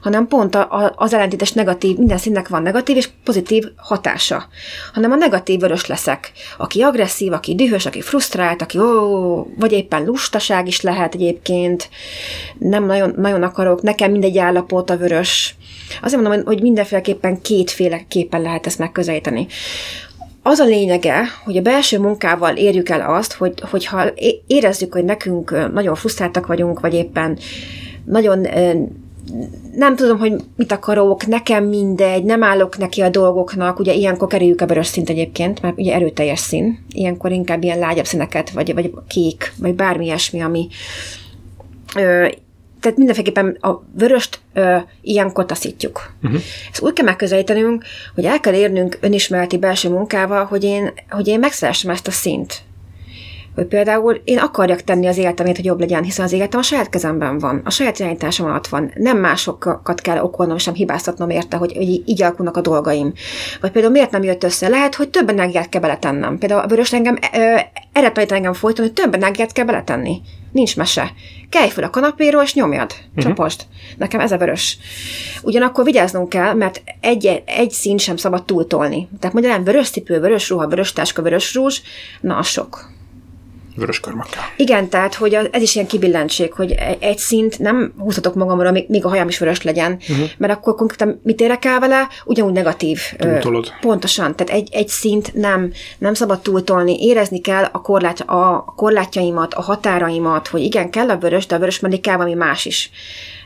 hanem 0.00 0.26
pont 0.26 0.54
a, 0.54 0.60
a, 0.60 0.92
az 0.96 1.14
ellentétes 1.14 1.52
negatív, 1.52 1.96
minden 1.96 2.18
színnek 2.18 2.48
van 2.48 2.62
negatív 2.62 2.96
és 2.96 3.08
pozitív 3.24 3.64
hatása, 3.76 4.46
hanem 4.92 5.12
a 5.12 5.16
negatív 5.16 5.60
vörös 5.60 5.86
leszek, 5.86 6.32
aki 6.58 6.82
agresszív, 6.82 7.32
aki 7.32 7.54
dühös, 7.54 7.86
aki 7.86 8.00
frusztrált, 8.00 8.62
aki 8.62 8.78
ó, 8.78 9.46
vagy 9.58 9.72
éppen 9.72 10.04
lustaság 10.04 10.66
is 10.66 10.80
lehet 10.80 11.14
egyébként, 11.14 11.88
nem 12.58 12.84
nagyon, 12.84 13.14
nagyon 13.16 13.42
akarok, 13.42 13.82
nekem 13.82 14.10
mindegy 14.10 14.38
állapot 14.38 14.90
a 14.90 14.96
vörös. 14.96 15.54
Azért 16.02 16.22
mondom, 16.22 16.44
hogy 16.44 16.62
mindenféleképpen 16.62 17.40
kétféleképpen 17.42 18.42
lehet 18.42 18.66
ezt 18.66 18.78
megközelíteni. 18.78 19.46
Az 20.42 20.58
a 20.58 20.64
lényege, 20.64 21.24
hogy 21.44 21.56
a 21.56 21.62
belső 21.62 21.98
munkával 21.98 22.56
érjük 22.56 22.88
el 22.88 23.14
azt, 23.14 23.32
hogy, 23.32 23.52
hogyha 23.70 24.04
érezzük, 24.46 24.92
hogy 24.92 25.04
nekünk 25.04 25.72
nagyon 25.72 25.94
frusztráltak 25.94 26.46
vagyunk, 26.46 26.80
vagy 26.80 26.94
éppen 26.94 27.38
nagyon 28.04 28.46
nem 29.74 29.96
tudom, 29.96 30.18
hogy 30.18 30.32
mit 30.56 30.72
akarok, 30.72 31.26
nekem 31.26 31.64
mindegy, 31.64 32.24
nem 32.24 32.42
állok 32.42 32.78
neki 32.78 33.00
a 33.00 33.08
dolgoknak, 33.08 33.78
ugye 33.78 33.92
ilyenkor 33.92 34.28
kerüljük 34.28 34.60
a 34.60 34.66
vörös 34.66 34.86
szint 34.86 35.08
egyébként, 35.08 35.62
mert 35.62 35.78
ugye 35.78 35.94
erőteljes 35.94 36.38
szín, 36.38 36.84
ilyenkor 36.90 37.32
inkább 37.32 37.62
ilyen 37.62 37.78
lágyabb 37.78 38.04
színeket, 38.04 38.50
vagy, 38.50 38.74
vagy 38.74 38.92
kék, 39.08 39.52
vagy 39.58 39.74
bármi 39.74 40.04
ilyesmi, 40.04 40.40
ami 40.40 40.68
ö, 41.96 42.28
tehát 42.80 42.96
mindenféleképpen 42.96 43.56
a 43.60 43.82
vöröst 43.98 44.40
ö, 44.52 44.76
ilyenkor 45.00 45.46
taszítjuk. 45.46 46.12
Uh-huh. 46.22 46.40
Ezt 46.72 46.82
úgy 46.82 46.92
kell 46.92 47.04
megközelítenünk, 47.04 47.84
hogy 48.14 48.24
el 48.24 48.40
kell 48.40 48.54
érnünk 48.54 48.98
önismereti 49.00 49.58
belső 49.58 49.88
munkával, 49.88 50.44
hogy 50.44 50.64
én, 50.64 50.92
hogy 51.10 51.28
én 51.28 51.38
megszeressem 51.38 51.90
ezt 51.90 52.06
a 52.06 52.10
szint 52.10 52.62
hogy 53.58 53.66
például 53.66 54.20
én 54.24 54.38
akarjak 54.38 54.82
tenni 54.82 55.06
az 55.06 55.16
életemét, 55.16 55.56
hogy 55.56 55.64
jobb 55.64 55.80
legyen, 55.80 56.02
hiszen 56.02 56.24
az 56.24 56.32
életem 56.32 56.60
a 56.60 56.62
saját 56.62 56.88
kezemben 56.88 57.38
van, 57.38 57.60
a 57.64 57.70
saját 57.70 57.98
irányításom 57.98 58.46
alatt 58.46 58.66
van. 58.66 58.92
Nem 58.94 59.18
másokat 59.18 60.00
kell 60.00 60.18
okolnom, 60.18 60.58
sem 60.58 60.74
hibáztatnom 60.74 61.30
érte, 61.30 61.56
hogy, 61.56 61.72
hogy 61.72 62.02
így 62.06 62.22
alakulnak 62.22 62.56
a 62.56 62.60
dolgaim. 62.60 63.12
Vagy 63.60 63.70
például 63.70 63.92
miért 63.92 64.10
nem 64.10 64.22
jött 64.22 64.44
össze? 64.44 64.68
Lehet, 64.68 64.94
hogy 64.94 65.08
több 65.08 65.28
energiát 65.28 65.68
kell 65.68 65.80
beletennem. 65.80 66.38
Például 66.38 66.60
a 66.60 66.66
vörös 66.66 66.92
engem 66.92 67.18
erre 67.92 68.10
tanít 68.12 68.32
engem 68.32 68.52
folyton, 68.52 68.84
hogy 68.84 68.94
több 68.94 69.14
energiát 69.14 69.52
kell 69.52 69.64
beletenni. 69.64 70.20
Nincs 70.52 70.76
mese. 70.76 71.12
Kelj 71.50 71.68
fel 71.68 71.84
a 71.84 71.90
kanapéról, 71.90 72.42
és 72.42 72.54
nyomjad. 72.54 72.90
Uh-huh. 72.90 73.22
Csapost. 73.22 73.66
Nekem 73.96 74.20
ez 74.20 74.32
a 74.32 74.38
vörös. 74.38 74.78
Ugyanakkor 75.42 75.84
vigyáznunk 75.84 76.28
kell, 76.28 76.54
mert 76.54 76.82
egy, 77.00 77.42
egy 77.46 77.70
szín 77.70 77.98
sem 77.98 78.16
szabad 78.16 78.44
túltolni. 78.44 79.08
Tehát 79.20 79.34
magyarán 79.34 79.64
vörös 79.64 79.90
cipő, 79.90 80.20
vörös 80.20 80.48
ruha, 80.48 80.66
vörös 80.66 80.92
táska, 80.92 81.22
vörös 81.22 81.54
rúzs, 81.54 81.80
na 82.20 82.36
az 82.36 82.46
sok 82.46 82.96
vörös 83.78 84.00
körmökkel. 84.00 84.42
Igen, 84.56 84.88
tehát 84.88 85.14
hogy 85.14 85.34
ez 85.50 85.62
is 85.62 85.74
ilyen 85.74 85.86
kibillentség, 85.86 86.52
hogy 86.52 86.72
e- 86.72 86.96
egy 87.00 87.18
szint 87.18 87.58
nem 87.58 87.92
húzhatok 87.98 88.34
magamra, 88.34 88.70
még 88.70 89.04
a 89.04 89.08
hajam 89.08 89.28
is 89.28 89.38
vörös 89.38 89.62
legyen, 89.62 89.92
uh-huh. 89.92 90.28
mert 90.38 90.52
akkor 90.52 90.74
konkrétan 90.74 91.20
mit 91.22 91.40
érek 91.40 91.64
el 91.64 91.80
vele? 91.80 92.08
Ugyanúgy 92.24 92.52
negatív. 92.52 93.00
Túltolod. 93.18 93.72
Pontosan, 93.80 94.36
tehát 94.36 94.52
egy, 94.52 94.68
egy 94.72 94.88
szint 94.88 95.34
nem, 95.34 95.72
nem 95.98 96.14
szabad 96.14 96.40
túltolni, 96.40 97.04
érezni 97.04 97.40
kell 97.40 97.64
a, 97.72 97.80
korlát, 97.80 98.20
a 98.20 98.72
korlátjaimat, 98.76 99.54
a 99.54 99.62
határaimat, 99.62 100.48
hogy 100.48 100.62
igen, 100.62 100.90
kell 100.90 101.10
a 101.10 101.18
vörös, 101.18 101.46
de 101.46 101.54
a 101.54 101.58
vörös 101.58 101.80
mellé 101.80 101.96
kell 101.96 102.16
valami 102.16 102.34
más 102.34 102.64
is. 102.64 102.90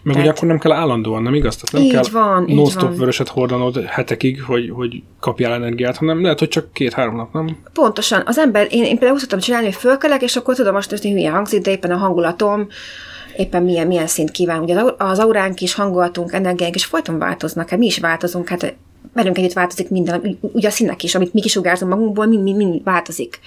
Meg 0.02 0.14
Tehát... 0.14 0.28
ugye 0.28 0.36
akkor 0.36 0.48
nem 0.48 0.58
kell 0.58 0.72
állandóan, 0.72 1.22
nem 1.22 1.34
igaz? 1.34 1.56
Tehát 1.56 1.72
nem 1.72 1.82
így 1.82 1.92
kell 1.92 2.22
van, 2.22 2.44
non-stop 2.48 2.96
vöröset 2.96 3.28
hordanod 3.28 3.84
hetekig, 3.84 4.42
hogy, 4.42 4.70
hogy 4.70 5.02
kapjál 5.20 5.52
energiát, 5.52 5.96
hanem 5.96 6.22
lehet, 6.22 6.38
hogy 6.38 6.48
csak 6.48 6.72
két-három 6.72 7.16
nap, 7.16 7.32
nem? 7.32 7.56
Pontosan. 7.72 8.22
Az 8.26 8.38
ember, 8.38 8.66
én, 8.70 8.82
én 8.84 8.90
például 8.90 9.12
úgy 9.12 9.20
szoktam 9.20 9.38
csinálni, 9.38 9.66
hogy 9.66 9.74
fölkelek, 9.74 10.22
és 10.22 10.36
akkor 10.36 10.54
tudom 10.54 10.74
most, 10.74 10.90
hogy 10.90 11.00
hülye 11.00 11.30
hangzik, 11.30 11.62
de 11.62 11.70
éppen 11.70 11.90
a 11.90 11.96
hangulatom, 11.96 12.66
éppen 13.36 13.62
milyen, 13.62 13.86
milyen 13.86 14.06
szint 14.06 14.30
kíván. 14.30 14.62
Ugye 14.62 14.82
az 14.98 15.18
auránk 15.18 15.60
is, 15.60 15.74
hangulatunk, 15.74 16.32
energiánk 16.32 16.74
is 16.74 16.84
folyton 16.84 17.18
változnak, 17.18 17.68
hát 17.68 17.78
mi 17.78 17.86
is 17.86 17.98
változunk, 17.98 18.48
hát 18.48 18.76
velünk 19.12 19.38
együtt 19.38 19.52
változik 19.52 19.88
minden, 19.88 20.38
ugye 20.40 20.68
a 20.68 20.70
színek 20.70 21.02
is, 21.02 21.14
amit 21.14 21.32
mi 21.32 21.40
kisugárzunk 21.40 21.92
magunkból, 21.92 22.26
mind, 22.26 22.42
mind, 22.42 22.56
mind 22.56 22.84
változik. 22.84 23.38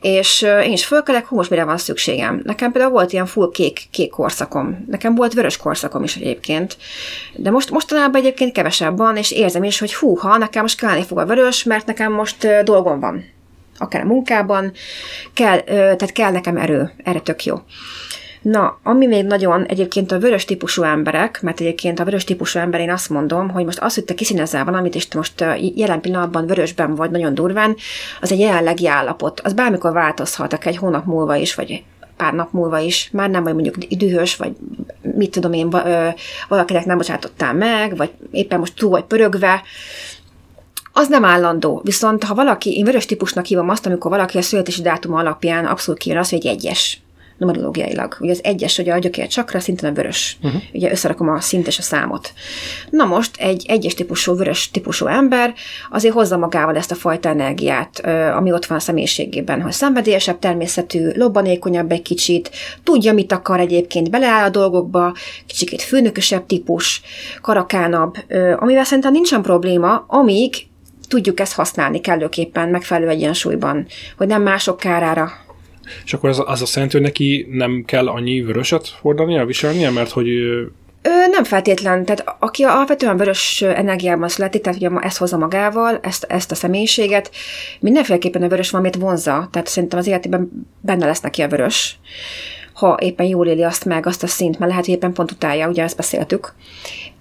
És 0.00 0.42
én 0.42 0.72
is 0.72 0.84
fölkelek, 0.84 1.26
hú, 1.26 1.36
most 1.36 1.50
mire 1.50 1.64
van 1.64 1.78
szükségem. 1.78 2.40
Nekem 2.44 2.72
például 2.72 2.92
volt 2.92 3.12
ilyen 3.12 3.26
full 3.26 3.50
kék, 3.50 3.86
kék 3.90 4.10
korszakom. 4.10 4.84
Nekem 4.88 5.14
volt 5.14 5.32
vörös 5.32 5.56
korszakom 5.56 6.02
is 6.02 6.16
egyébként. 6.16 6.76
De 7.34 7.50
most 7.50 7.70
mostanában 7.70 8.20
egyébként 8.20 8.52
kevesebb 8.52 8.96
van, 8.96 9.16
és 9.16 9.30
érzem 9.30 9.64
is, 9.64 9.78
hogy 9.78 9.94
hú, 9.94 10.14
ha 10.14 10.36
nekem 10.36 10.62
most 10.62 10.78
kelleni 10.78 11.02
fog 11.02 11.18
a 11.18 11.26
vörös, 11.26 11.64
mert 11.64 11.86
nekem 11.86 12.12
most 12.12 12.46
dolgom 12.64 13.00
van 13.00 13.24
akár 13.78 14.02
a 14.02 14.06
munkában, 14.06 14.72
kell, 15.32 15.60
tehát 15.60 16.12
kell 16.12 16.30
nekem 16.30 16.56
erő, 16.56 16.92
erre 17.04 17.20
tök 17.20 17.44
jó. 17.44 17.56
Na, 18.42 18.78
ami 18.82 19.06
még 19.06 19.24
nagyon 19.24 19.64
egyébként 19.64 20.12
a 20.12 20.18
vörös 20.18 20.44
típusú 20.44 20.82
emberek, 20.82 21.42
mert 21.42 21.60
egyébként 21.60 22.00
a 22.00 22.04
vörös 22.04 22.24
típusú 22.24 22.58
ember 22.58 22.80
én 22.80 22.90
azt 22.90 23.10
mondom, 23.10 23.50
hogy 23.50 23.64
most 23.64 23.78
az, 23.78 23.94
hogy 23.94 24.04
te 24.04 24.14
kiszínezel 24.14 24.64
valamit, 24.64 24.94
és 24.94 25.08
te 25.08 25.16
most 25.16 25.44
jelen 25.74 26.00
pillanatban 26.00 26.46
vörösben 26.46 26.94
vagy 26.94 27.10
nagyon 27.10 27.34
durván, 27.34 27.76
az 28.20 28.32
egy 28.32 28.38
jelenlegi 28.38 28.88
állapot. 28.88 29.40
Az 29.40 29.52
bármikor 29.52 29.92
változhat, 29.92 30.52
egy 30.52 30.76
hónap 30.76 31.04
múlva 31.04 31.36
is, 31.36 31.54
vagy 31.54 31.82
pár 32.16 32.32
nap 32.32 32.52
múlva 32.52 32.78
is, 32.78 33.08
már 33.12 33.30
nem 33.30 33.42
vagy 33.42 33.54
mondjuk 33.54 33.76
dühös, 33.76 34.36
vagy 34.36 34.52
mit 35.16 35.30
tudom 35.30 35.52
én, 35.52 35.70
valakinek 36.48 36.84
nem 36.84 36.96
bocsátottál 36.96 37.54
meg, 37.54 37.96
vagy 37.96 38.10
éppen 38.30 38.58
most 38.58 38.76
túl 38.76 38.90
vagy 38.90 39.04
pörögve, 39.04 39.62
az 40.92 41.08
nem 41.08 41.24
állandó. 41.24 41.80
Viszont 41.84 42.24
ha 42.24 42.34
valaki, 42.34 42.76
én 42.76 42.84
vörös 42.84 43.06
típusnak 43.06 43.44
hívom 43.44 43.68
azt, 43.68 43.86
amikor 43.86 44.10
valaki 44.10 44.38
a 44.38 44.42
születési 44.42 44.82
dátum 44.82 45.14
alapján 45.14 45.66
abszolút 45.66 46.00
kijön 46.00 46.18
az, 46.18 46.28
hogy 46.30 46.38
egy 46.38 46.46
egyes 46.46 47.01
numerológiailag. 47.42 48.16
Ugye 48.20 48.30
az 48.30 48.40
egyes, 48.44 48.76
hogy 48.76 48.88
a 48.88 48.98
gyökér 48.98 49.26
csakra, 49.26 49.60
szintén 49.60 49.90
a 49.90 49.92
vörös. 49.92 50.36
Uh-huh. 50.42 50.62
Ugye 50.72 50.90
összerakom 50.90 51.28
a 51.28 51.40
szint 51.40 51.66
és 51.66 51.78
a 51.78 51.82
számot. 51.82 52.32
Na 52.90 53.04
most 53.04 53.36
egy 53.36 53.64
egyes 53.68 53.94
típusú, 53.94 54.36
vörös 54.36 54.70
típusú 54.70 55.06
ember 55.06 55.54
azért 55.90 56.14
hozza 56.14 56.36
magával 56.36 56.76
ezt 56.76 56.90
a 56.90 56.94
fajta 56.94 57.28
energiát, 57.28 58.06
ami 58.36 58.52
ott 58.52 58.66
van 58.66 58.78
a 58.78 58.80
személyiségében, 58.80 59.62
hogy 59.62 59.72
szenvedélyesebb 59.72 60.38
természetű, 60.38 61.10
lobbanékonyabb 61.14 61.92
egy 61.92 62.02
kicsit, 62.02 62.50
tudja, 62.82 63.12
mit 63.12 63.32
akar 63.32 63.60
egyébként, 63.60 64.10
beleáll 64.10 64.44
a 64.44 64.50
dolgokba, 64.50 65.14
kicsit 65.46 65.82
főnökösebb 65.82 66.46
típus, 66.46 67.02
karakánabb, 67.40 68.14
amivel 68.56 68.84
szerintem 68.84 69.12
nincsen 69.12 69.42
probléma, 69.42 70.04
amíg 70.08 70.54
tudjuk 71.08 71.40
ezt 71.40 71.54
használni 71.54 72.00
kellőképpen, 72.00 72.68
megfelelő 72.68 73.08
egyensúlyban, 73.08 73.86
hogy 74.16 74.26
nem 74.26 74.42
mások 74.42 74.76
kárára 74.76 75.32
és 76.04 76.12
akkor 76.12 76.28
az, 76.28 76.42
az 76.46 76.62
azt 76.62 76.74
jelenti, 76.74 76.96
hogy 76.96 77.06
neki 77.06 77.46
nem 77.50 77.82
kell 77.86 78.08
annyi 78.08 78.40
vöröset 78.40 78.88
hordania, 79.00 79.44
viselnie, 79.44 79.90
mert 79.90 80.10
hogy 80.10 80.28
Ö, 81.04 81.10
nem 81.30 81.44
feltétlen. 81.44 82.04
Tehát 82.04 82.36
aki 82.38 82.62
alapvetően 82.62 83.16
vörös 83.16 83.62
energiában 83.62 84.28
születik, 84.28 84.62
tehát 84.62 84.78
ugye 84.78 84.90
ezt 85.00 85.16
hozza 85.16 85.36
magával, 85.36 85.98
ezt, 86.02 86.24
ezt 86.24 86.50
a 86.50 86.54
személyiséget, 86.54 87.30
mindenféleképpen 87.80 88.42
a 88.42 88.48
vörös 88.48 88.70
valamit 88.70 88.96
vonza. 88.96 89.48
Tehát 89.52 89.68
szerintem 89.68 89.98
az 89.98 90.06
életében 90.06 90.66
benne 90.80 91.06
lesz 91.06 91.20
neki 91.20 91.42
a 91.42 91.48
vörös 91.48 91.98
ha 92.72 92.96
éppen 93.00 93.26
jól 93.26 93.46
éli 93.46 93.62
azt 93.62 93.84
meg, 93.84 94.06
azt 94.06 94.22
a 94.22 94.26
szint, 94.26 94.58
mert 94.58 94.70
lehet, 94.70 94.86
hogy 94.86 94.94
éppen 94.94 95.12
pont 95.12 95.30
utálja, 95.30 95.68
ugye 95.68 95.82
ezt 95.82 95.96
beszéltük. 95.96 96.54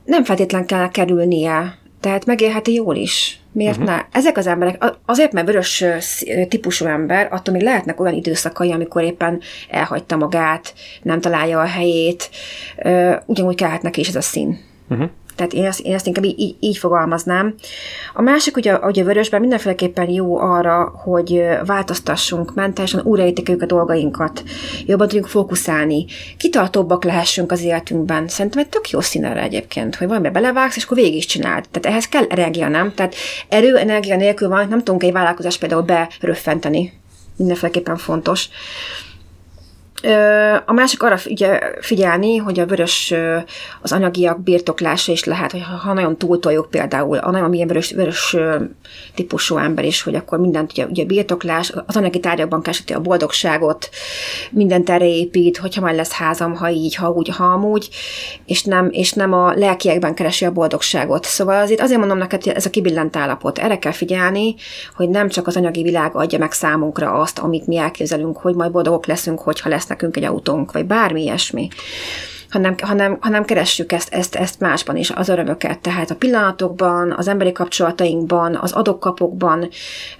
Nem 0.05 0.23
feltétlen 0.23 0.65
kell 0.65 0.89
kerülnie, 0.89 1.77
tehát 2.01 2.25
megélheti 2.25 2.73
jól 2.73 2.95
is. 2.95 3.39
Miért 3.53 3.77
uh-huh. 3.77 3.95
ne? 3.95 4.05
Ezek 4.11 4.37
az 4.37 4.47
emberek, 4.47 4.83
azért, 5.05 5.31
mert 5.31 5.45
vörös 5.45 5.83
típusú 6.47 6.85
ember, 6.85 7.27
attól 7.31 7.53
még 7.53 7.63
lehetnek 7.63 7.99
olyan 7.99 8.13
időszakai, 8.13 8.71
amikor 8.71 9.03
éppen 9.03 9.41
elhagyta 9.69 10.17
magát, 10.17 10.73
nem 11.01 11.21
találja 11.21 11.59
a 11.59 11.65
helyét, 11.65 12.29
ugyanúgy 13.25 13.55
kellhet 13.55 13.81
neki 13.81 13.99
is 13.99 14.07
ez 14.07 14.15
a 14.15 14.21
szín. 14.21 14.59
Uh-huh. 14.89 15.09
Tehát 15.35 15.53
én 15.53 15.65
ezt, 15.65 15.79
én 15.79 15.93
ezt 15.93 16.07
inkább 16.07 16.23
így, 16.23 16.55
így 16.59 16.77
fogalmaznám. 16.77 17.55
A 18.13 18.21
másik, 18.21 18.57
ugye, 18.57 18.77
ugye 18.77 19.01
a 19.01 19.05
vörösben 19.05 19.39
mindenféleképpen 19.39 20.09
jó 20.09 20.37
arra, 20.37 20.91
hogy 21.03 21.43
változtassunk 21.65 22.53
mentálisan, 22.53 23.01
újraértékeljük 23.03 23.63
a 23.63 23.65
dolgainkat, 23.65 24.43
jobban 24.85 25.07
tudjunk 25.07 25.29
fókuszálni, 25.29 26.05
kitartóbbak 26.37 27.03
lehessünk 27.03 27.51
az 27.51 27.61
életünkben. 27.61 28.27
Szerintem 28.27 28.59
egy 28.59 28.69
tök 28.69 28.89
jó 28.89 28.99
szín 28.99 29.25
erre 29.25 29.41
egyébként, 29.41 29.95
hogy 29.95 30.07
valamibe 30.07 30.31
belevágsz, 30.31 30.75
és 30.75 30.83
akkor 30.83 30.97
végig 30.97 31.15
is 31.15 31.25
csináld. 31.25 31.65
Tehát 31.71 31.85
ehhez 31.85 32.07
kell 32.07 32.25
energia, 32.29 32.67
nem? 32.67 32.93
Tehát 32.93 33.15
erő, 33.49 33.77
energia 33.77 34.15
nélkül 34.15 34.49
van, 34.49 34.67
nem 34.67 34.83
tudunk 34.83 35.03
egy 35.03 35.11
vállalkozást 35.11 35.59
például 35.59 35.85
beröffenteni. 36.19 36.93
Mindenféleképpen 37.35 37.97
fontos. 37.97 38.49
A 40.65 40.73
másik 40.73 41.03
arra 41.03 41.17
figyelni, 41.79 42.37
hogy 42.37 42.59
a 42.59 42.65
vörös 42.65 43.13
az 43.81 43.91
anyagiak 43.91 44.43
birtoklása 44.43 45.11
is 45.11 45.23
lehet, 45.23 45.51
hogy 45.51 45.63
ha 45.83 45.93
nagyon 45.93 46.17
túltoljuk 46.17 46.69
például, 46.69 47.17
a 47.17 47.31
nagyon 47.31 47.49
milyen 47.49 47.67
vörös, 47.67 47.91
vörös 47.91 48.35
típusú 49.15 49.57
ember 49.57 49.85
is, 49.85 50.01
hogy 50.01 50.15
akkor 50.15 50.39
mindent 50.39 50.71
ugye, 50.71 50.85
ugye 50.85 51.05
birtoklás, 51.05 51.73
az 51.85 51.97
anyagi 51.97 52.19
tárgyakban 52.19 52.61
kereseti 52.61 52.93
a 52.93 52.99
boldogságot, 52.99 53.89
mindent 54.51 54.89
erre 54.89 55.05
épít, 55.05 55.57
hogyha 55.57 55.81
majd 55.81 55.95
lesz 55.95 56.11
házam, 56.11 56.55
ha 56.55 56.69
így, 56.69 56.95
ha 56.95 57.09
úgy, 57.09 57.29
ha 57.29 57.43
amúgy, 57.43 57.89
és 58.45 58.63
nem, 58.63 58.89
és 58.91 59.13
nem 59.13 59.33
a 59.33 59.53
lelkiekben 59.53 60.13
keresi 60.13 60.45
a 60.45 60.51
boldogságot. 60.51 61.25
Szóval 61.25 61.61
azért 61.61 61.81
azért 61.81 61.99
mondom 61.99 62.17
neked, 62.17 62.43
hogy 62.43 62.53
ez 62.53 62.65
a 62.65 62.69
kibillent 62.69 63.15
állapot. 63.15 63.59
Erre 63.59 63.77
kell 63.77 63.91
figyelni, 63.91 64.55
hogy 64.95 65.09
nem 65.09 65.29
csak 65.29 65.47
az 65.47 65.57
anyagi 65.57 65.83
világ 65.83 66.15
adja 66.15 66.39
meg 66.39 66.51
számunkra 66.51 67.11
azt, 67.11 67.39
amit 67.39 67.67
mi 67.67 67.77
elképzelünk, 67.77 68.37
hogy 68.37 68.55
majd 68.55 68.71
boldogok 68.71 69.05
leszünk, 69.05 69.39
hogyha 69.39 69.69
lesz 69.69 69.89
nekünk 69.91 70.17
egy 70.17 70.23
autónk, 70.23 70.71
vagy 70.71 70.85
bármi 70.85 71.21
ilyesmi 71.21 71.69
hanem, 72.51 72.75
hanem, 72.81 73.17
hanem 73.21 73.45
keressük 73.45 73.91
ezt, 73.91 74.13
ezt, 74.13 74.35
ezt 74.35 74.59
másban 74.59 74.95
is, 74.95 75.09
az 75.09 75.29
örömöket. 75.29 75.79
Tehát 75.79 76.09
a 76.09 76.15
pillanatokban, 76.15 77.11
az 77.11 77.27
emberi 77.27 77.51
kapcsolatainkban, 77.51 78.55
az 78.55 78.71
adokkapokban, 78.71 79.69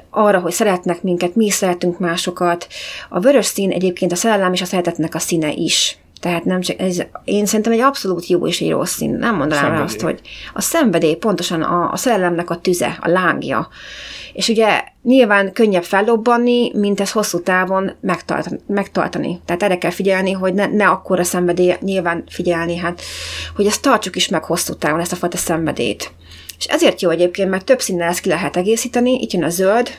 arra, 0.09 0.39
hogy 0.39 0.51
szeretnek 0.51 1.01
minket, 1.01 1.35
mi 1.35 1.45
is 1.45 1.53
szeretünk 1.53 1.99
másokat. 1.99 2.67
A 3.09 3.19
vörös 3.19 3.45
szín 3.45 3.71
egyébként 3.71 4.11
a 4.11 4.15
szerelem 4.15 4.53
és 4.53 4.61
a 4.61 4.65
szeretetnek 4.65 5.15
a 5.15 5.19
színe 5.19 5.51
is. 5.51 5.97
Tehát 6.21 6.45
nem 6.45 6.61
csak, 6.61 6.79
ez, 6.79 7.03
én 7.23 7.45
szerintem 7.45 7.73
egy 7.73 7.79
abszolút 7.79 8.27
jó 8.27 8.47
és 8.47 8.61
egy 8.61 8.69
rossz 8.69 8.95
szín. 8.95 9.09
Nem 9.09 9.35
mondanám 9.35 9.63
szenvedély. 9.63 9.85
azt, 9.85 10.01
hogy 10.01 10.21
a 10.53 10.61
szenvedély 10.61 11.15
pontosan 11.15 11.61
a, 11.61 11.91
a 11.91 11.95
szerelemnek 11.95 12.49
a 12.49 12.57
tüze, 12.57 12.97
a 13.01 13.09
lángja. 13.09 13.67
És 14.33 14.47
ugye 14.47 14.83
nyilván 15.03 15.53
könnyebb 15.53 15.83
fellobbanni, 15.83 16.71
mint 16.73 16.99
ez 16.99 17.11
hosszú 17.11 17.41
távon 17.41 17.91
megtartani. 18.01 18.59
megtartani. 18.67 19.39
Tehát 19.45 19.63
erre 19.63 19.77
kell 19.77 19.91
figyelni, 19.91 20.31
hogy 20.31 20.53
ne, 20.53 20.67
ne 20.67 20.87
akkora 20.87 21.23
szenvedély, 21.23 21.75
nyilván 21.79 22.23
figyelni, 22.27 22.77
hát, 22.77 23.01
hogy 23.55 23.65
ezt 23.65 23.81
tartsuk 23.81 24.15
is 24.15 24.27
meg 24.27 24.43
hosszú 24.43 24.73
távon, 24.73 24.99
ezt 24.99 25.11
a 25.11 25.15
fajta 25.15 25.37
szenvedélyt. 25.37 26.11
És 26.57 26.65
ezért 26.65 27.01
jó 27.01 27.09
egyébként, 27.09 27.49
mert 27.49 27.65
több 27.65 27.81
színnel 27.81 28.09
ezt 28.09 28.19
ki 28.19 28.29
lehet 28.29 28.57
egészíteni. 28.57 29.21
Itt 29.21 29.31
jön 29.31 29.43
a 29.43 29.49
zöld, 29.49 29.89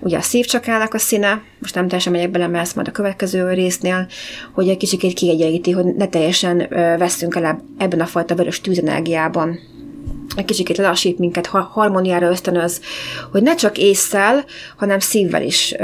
ugye 0.00 0.16
a 0.16 0.20
szívcsakának 0.20 0.94
a 0.94 0.98
színe, 0.98 1.42
most 1.58 1.74
nem 1.74 1.86
teljesen 1.86 2.12
megyek 2.12 2.30
bele, 2.30 2.46
mert 2.46 2.64
ezt 2.64 2.74
majd 2.74 2.88
a 2.88 2.92
következő 2.92 3.52
résznél, 3.52 4.06
hogy 4.52 4.68
egy 4.68 4.76
kicsit 4.76 5.14
kiegyenlíti, 5.14 5.70
hogy 5.70 5.84
ne 5.84 6.08
teljesen 6.08 6.66
veszünk 6.98 7.36
el 7.36 7.64
ebben 7.78 8.00
a 8.00 8.06
fajta 8.06 8.34
vörös 8.34 8.60
tűzenergiában 8.60 9.58
egy 10.36 10.44
kicsit 10.44 10.76
lassít 10.76 11.18
minket, 11.18 11.46
harmóniára 11.46 12.30
ösztönöz, 12.30 12.80
hogy 13.30 13.42
ne 13.42 13.54
csak 13.54 13.78
észszel, 13.78 14.44
hanem 14.76 14.98
szívvel 14.98 15.42
is 15.42 15.74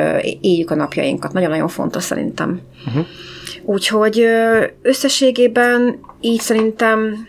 éljük 0.40 0.70
a 0.70 0.74
napjainkat. 0.74 1.32
Nagyon-nagyon 1.32 1.68
fontos 1.68 2.02
szerintem. 2.02 2.60
Uh-huh. 2.86 3.06
Úgyhogy 3.62 4.24
összességében 4.82 5.98
így 6.20 6.40
szerintem 6.40 7.28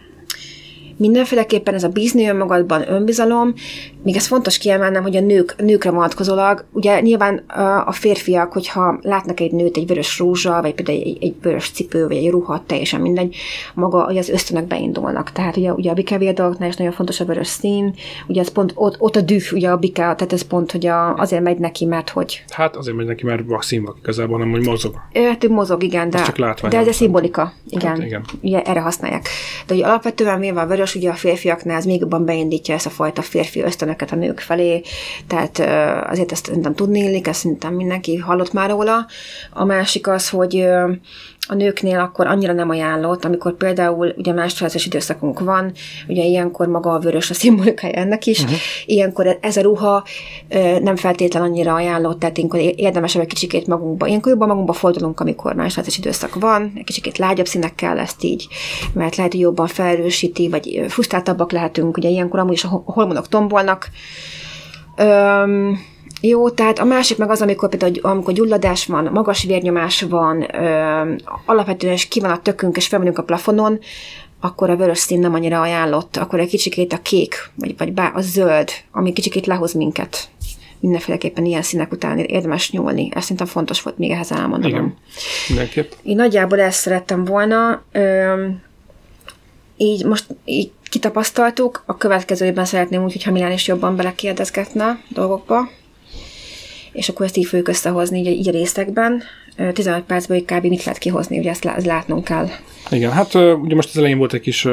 mindenféleképpen 0.98 1.74
ez 1.74 1.84
a 1.84 1.88
bízni 1.88 2.30
önmagadban, 2.30 2.92
önbizalom, 2.92 3.54
még 4.04 4.16
ez 4.16 4.28
fontos 4.28 4.58
kiemelnem, 4.58 5.02
hogy 5.02 5.16
a 5.16 5.22
nők, 5.22 5.56
nőkre 5.58 5.90
vonatkozólag, 5.90 6.66
ugye 6.72 7.02
nyilván 7.02 7.38
a 7.86 7.92
férfiak, 7.92 8.54
hogyha 8.54 9.00
látnak 9.02 9.40
egy 9.40 9.52
nőt 9.52 9.78
egy 9.78 9.88
vörös 9.88 10.20
rózsa, 10.20 10.62
vagy 10.62 10.74
például 10.74 10.98
egy, 11.00 11.18
egy 11.22 11.36
vörös 11.42 11.70
cipő, 11.70 12.08
vagy 12.08 12.18
egy 12.18 12.30
ruha, 12.30 12.64
teljesen 12.66 13.02
mindegy, 13.02 13.36
maga 13.74 14.04
hogy 14.04 14.18
az 14.18 14.30
ösztönök 14.30 14.68
beindulnak. 14.68 15.32
Tehát 15.32 15.58
ugye, 15.58 15.74
ugye 15.74 15.92
a 15.92 15.94
bikevér 15.94 16.34
dolgoknál 16.34 16.70
is 16.70 16.76
nagyon 16.76 16.94
fontos 16.94 17.20
a 17.20 17.26
vörös 17.26 17.48
szín, 17.48 17.94
ugye 18.28 18.42
ez 18.42 18.50
pont 18.50 18.72
ott, 18.76 18.96
ott 19.00 19.16
a 19.16 19.22
düh, 19.22 19.44
ugye 19.52 19.70
a 19.70 19.78
bika, 19.78 20.02
tehát 20.02 20.34
ez 20.34 20.42
pont, 20.42 20.72
hogy 20.72 20.86
a, 20.86 21.14
azért 21.14 21.44
megy 21.44 21.58
neki, 21.58 21.86
mert 21.86 22.10
hogy... 22.10 22.44
Hát 22.50 22.76
azért 22.76 22.98
megy 22.98 23.06
neki, 23.06 23.26
mert 23.26 23.42
a 23.50 23.62
színvak 23.62 23.98
igazából, 24.02 24.38
nem, 24.38 24.52
hogy 24.52 24.66
mozog. 24.66 24.96
Hát 25.14 25.48
mozog, 25.48 25.84
igen, 25.84 26.10
de, 26.10 26.22
csak 26.24 26.70
de 26.70 26.78
ez 26.78 26.88
a 26.88 26.94
szimbolika, 26.94 27.54
igen, 27.70 27.90
hát, 27.90 28.06
igen. 28.06 28.26
Ugye 28.42 28.62
erre 28.62 28.80
használják. 28.80 29.28
De 29.68 29.74
ugye 29.74 29.86
alapvetően 29.86 30.40
mivel 30.40 30.64
a 30.64 30.68
vörös, 30.68 30.96
ugye 30.96 31.10
a 31.10 31.14
férfiaknál 31.14 31.78
ez 31.78 31.86
még 31.86 32.00
jobban 32.00 32.26
beindítja 32.26 32.74
ezt 32.74 32.86
a 32.86 32.90
fajta 32.90 33.22
férfi 33.22 33.62
ösztönök 33.62 33.93
ösztönöket 34.02 34.12
a 34.12 34.16
nők 34.16 34.40
felé, 34.40 34.82
tehát 35.28 35.60
azért 36.10 36.32
ezt 36.32 36.46
szerintem 36.46 36.76
tudni 36.76 37.00
illik, 37.00 37.28
ezt 37.28 37.40
szerintem 37.40 37.74
mindenki 37.74 38.18
hallott 38.18 38.54
már 38.54 38.70
róla. 38.70 39.06
A 39.50 39.66
másik 39.66 40.08
az, 40.08 40.30
hogy 40.30 40.68
a 41.48 41.54
nőknél 41.56 42.00
akkor 42.00 42.28
annyira 42.28 42.54
nem 42.54 42.70
ajánlott, 42.70 43.26
amikor 43.26 43.54
például 43.58 44.14
ugye 44.18 44.34
másodfázis 44.34 44.86
időszakunk 44.86 45.40
van, 45.40 45.72
ugye 46.08 46.24
ilyenkor 46.24 46.68
maga 46.68 46.94
a 46.94 47.00
vörös 47.00 47.30
a 47.30 47.34
szimbolikája 47.34 47.94
ennek 47.94 48.26
is, 48.26 48.40
uh-huh. 48.40 48.58
ilyenkor 48.86 49.38
ez 49.42 49.58
a 49.58 49.62
ruha 49.62 50.04
nem 50.82 50.96
feltétlen 50.96 51.44
annyira 51.44 51.74
ajánlott, 51.74 52.20
tehát 52.20 52.38
ilyenkor 52.38 52.60
érdemes 52.60 53.16
egy 53.16 53.28
kicsikét 53.28 53.68
magunkba, 53.68 54.08
ilyenkor 54.08 54.32
jobban 54.32 54.48
magunkba 54.48 54.74
fordulunk, 54.74 55.20
amikor 55.20 55.56
másodfázis 55.56 55.98
időszak 55.98 56.36
van, 56.36 56.72
egy 56.76 56.84
kicsikét 56.84 57.18
lágyabb 57.18 57.48
színekkel 57.48 58.00
ezt 58.00 58.24
így, 58.24 58.48
mert 58.94 59.16
lehet, 59.16 59.32
hogy 59.32 59.42
jobban 59.42 59.68
felerősíti, 59.68 60.50
vagy 60.50 60.86
frusztráltabbak 60.88 61.52
lehetünk, 61.52 61.98
ugye 61.98 62.10
ilyenkor 62.10 62.40
amúgy 62.40 62.54
is 62.54 62.64
a 62.64 62.84
hormonok 62.86 63.28
tombolnak. 63.28 63.90
Öm, 64.96 65.80
jó, 66.26 66.50
tehát 66.50 66.80
a 66.80 66.84
másik 66.84 67.18
meg 67.18 67.30
az, 67.30 67.42
amikor 67.42 67.70
például 67.70 67.94
amikor 68.02 68.34
gyulladás 68.34 68.86
van, 68.86 69.10
magas 69.14 69.44
vérnyomás 69.44 70.02
van, 70.02 70.56
ö, 70.56 71.16
alapvetően 71.46 71.94
is 71.94 72.08
ki 72.08 72.20
van 72.20 72.32
a 72.32 72.42
tökünk, 72.42 72.78
és 72.78 72.88
felmegyünk 72.88 73.18
a 73.18 73.24
plafonon, 73.24 73.80
akkor 74.40 74.70
a 74.70 74.76
vörös 74.76 74.98
szín 74.98 75.20
nem 75.20 75.34
annyira 75.34 75.62
ajánlott, 75.62 76.18
akkor 76.18 76.40
egy 76.40 76.50
kicsikét 76.50 76.94
a 76.94 77.02
kék, 77.02 77.50
vagy, 77.56 77.78
vagy 77.78 77.94
bá, 77.94 78.12
a 78.16 78.22
zöld, 78.22 78.70
ami 78.92 79.14
kicsikét 79.14 79.46
lehoz 79.46 79.74
minket. 79.74 80.30
Mindenféleképpen 80.80 81.46
ilyen 81.46 81.62
színek 81.62 81.92
után 81.92 82.18
érdemes 82.18 82.72
nyúlni. 82.72 83.10
Ez 83.14 83.22
szerintem 83.22 83.48
fontos 83.48 83.82
volt 83.82 83.98
még 83.98 84.12
ehhez 84.12 84.32
elmondanom. 84.32 84.76
Igen, 84.76 84.98
mindenképp. 85.48 85.92
Én 86.04 86.16
nagyjából 86.16 86.60
ezt 86.60 86.80
szerettem 86.80 87.26
volna. 87.26 87.84
Ö, 87.92 88.46
így 89.78 90.06
most 90.06 90.26
így 90.46 90.72
kitapasztaltuk, 90.90 91.84
a 91.86 91.98
következőben 91.98 92.66
szeretném 92.66 93.04
úgy, 93.04 93.12
hogyha 93.12 93.32
Milán 93.32 93.52
is 93.52 93.68
jobban 93.68 93.96
belekérdezgetne 93.96 95.02
dolgokba, 95.10 95.70
és 96.94 97.10
akkor 97.10 97.26
ezt 97.26 97.38
így 97.38 97.46
fogjuk 97.46 97.68
összehozni 97.68 98.20
így, 98.20 98.28
így 98.28 98.48
a 98.48 98.52
részekben. 98.52 99.24
15 99.74 100.04
percből 100.04 100.42
kb. 100.46 100.66
mit 100.66 100.84
lehet 100.84 101.00
kihozni, 101.00 101.38
ugye 101.38 101.50
ezt, 101.50 101.64
látnunk 101.86 102.24
kell. 102.24 102.48
Igen, 102.90 103.12
hát 103.12 103.36
ugye 103.36 103.76
most 103.76 103.90
az 103.90 103.98
elején 103.98 104.18
volt 104.18 104.34
egy 104.34 104.42
kis 104.42 104.68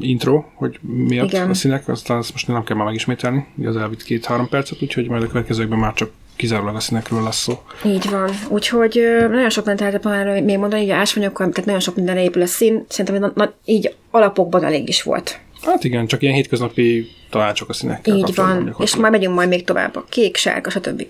intro, 0.00 0.44
hogy 0.54 0.78
miatt 0.82 1.28
Igen. 1.28 1.50
a 1.50 1.54
színek, 1.54 1.88
aztán 1.88 2.18
ezt 2.18 2.32
most 2.32 2.48
nem 2.48 2.64
kell 2.64 2.76
már 2.76 2.86
megismételni, 2.86 3.46
az 3.64 3.76
elvitt 3.76 4.02
két-három 4.02 4.48
percet, 4.48 4.82
úgyhogy 4.82 5.08
majd 5.08 5.22
a 5.22 5.26
következőkben 5.26 5.78
már 5.78 5.94
csak 5.94 6.10
kizárólag 6.36 6.74
a 6.74 6.80
színekről 6.80 7.22
lesz 7.22 7.40
szó. 7.42 7.62
Így 7.84 8.10
van. 8.10 8.30
Úgyhogy 8.48 9.00
nagyon 9.30 9.50
sok 9.50 9.66
mindent 9.66 10.02
lehet 10.04 10.44
még 10.44 10.58
mondani, 10.58 10.82
hogy 10.82 10.90
ásványokkal, 10.90 11.48
tehát 11.48 11.64
nagyon 11.64 11.80
sok 11.80 11.96
minden 11.96 12.16
épül 12.16 12.42
a 12.42 12.46
szín, 12.46 12.84
szerintem 12.88 13.32
na, 13.34 13.52
így 13.64 13.94
alapokban 14.10 14.64
elég 14.64 14.88
is 14.88 15.02
volt. 15.02 15.40
Hát 15.62 15.84
igen, 15.84 16.06
csak 16.06 16.22
ilyen 16.22 16.34
hétköznapi 16.34 17.08
tanácsok 17.30 17.68
a 17.68 17.72
színekkel. 17.72 18.16
Így 18.16 18.34
van, 18.34 18.74
és 18.78 18.96
majd 18.96 19.12
megyünk 19.12 19.34
majd 19.34 19.48
még 19.48 19.64
tovább 19.64 19.96
a 19.96 20.04
kék, 20.08 20.36
sárga, 20.36 20.70
stb. 20.70 21.06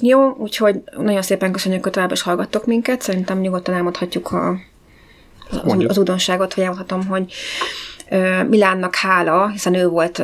Jó, 0.00 0.30
úgyhogy 0.30 0.82
nagyon 0.96 1.22
szépen 1.22 1.52
köszönjük, 1.52 1.82
hogy 1.82 1.92
tovább 1.92 2.12
is 2.12 2.22
hallgattok 2.22 2.66
minket. 2.66 3.02
Szerintem 3.02 3.40
nyugodtan 3.40 3.74
elmondhatjuk 3.74 4.32
a, 4.32 4.58
az, 5.50 5.84
az 5.88 5.98
újdonságot, 5.98 6.54
hogy 6.54 6.62
elmondhatom, 6.62 7.06
hogy 7.06 7.32
Milánnak 8.48 8.94
hála, 8.94 9.48
hiszen 9.48 9.74
ő 9.74 9.88
volt 9.88 10.18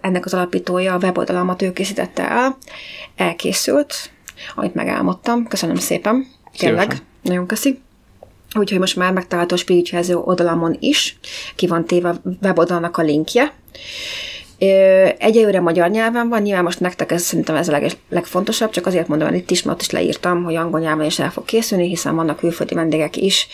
ennek 0.00 0.24
az 0.24 0.34
alapítója, 0.34 0.94
a 0.94 0.98
weboldalamat 0.98 1.62
ő 1.62 1.72
készítette 1.72 2.30
el, 2.30 2.56
elkészült, 3.16 4.10
amit 4.54 4.74
megálmodtam. 4.74 5.46
Köszönöm 5.46 5.76
szépen. 5.76 6.26
Tényleg, 6.58 6.82
Szívesen. 6.82 7.04
nagyon 7.22 7.46
köszi. 7.46 7.80
Úgyhogy 8.54 8.78
most 8.78 8.96
már 8.96 9.12
megtalálható 9.12 9.54
a 9.54 9.58
Spiritualiző 9.58 10.16
oldalamon 10.16 10.76
is, 10.80 11.18
ki 11.56 11.66
van 11.66 11.84
téve 11.84 12.08
a 12.08 12.20
weboldalnak 12.42 12.96
a 12.96 13.02
linkje. 13.02 13.52
Egyelőre 15.18 15.60
magyar 15.60 15.90
nyelven 15.90 16.28
van, 16.28 16.42
nyilván 16.42 16.64
most 16.64 16.80
nektek 16.80 17.12
ez 17.12 17.22
szerintem 17.22 17.54
ez 17.56 17.68
a 17.68 17.72
leg, 17.72 17.90
legfontosabb, 18.08 18.70
csak 18.70 18.86
azért 18.86 19.08
mondom, 19.08 19.28
hogy 19.28 19.36
itt 19.36 19.50
is, 19.50 19.62
mert 19.62 19.80
is 19.80 19.90
leírtam, 19.90 20.44
hogy 20.44 20.54
angol 20.54 20.80
nyelven 20.80 21.06
is 21.06 21.18
el 21.18 21.30
fog 21.30 21.44
készülni, 21.44 21.88
hiszen 21.88 22.14
vannak 22.16 22.38
külföldi 22.38 22.74
vendégek 22.74 23.16
is, 23.16 23.48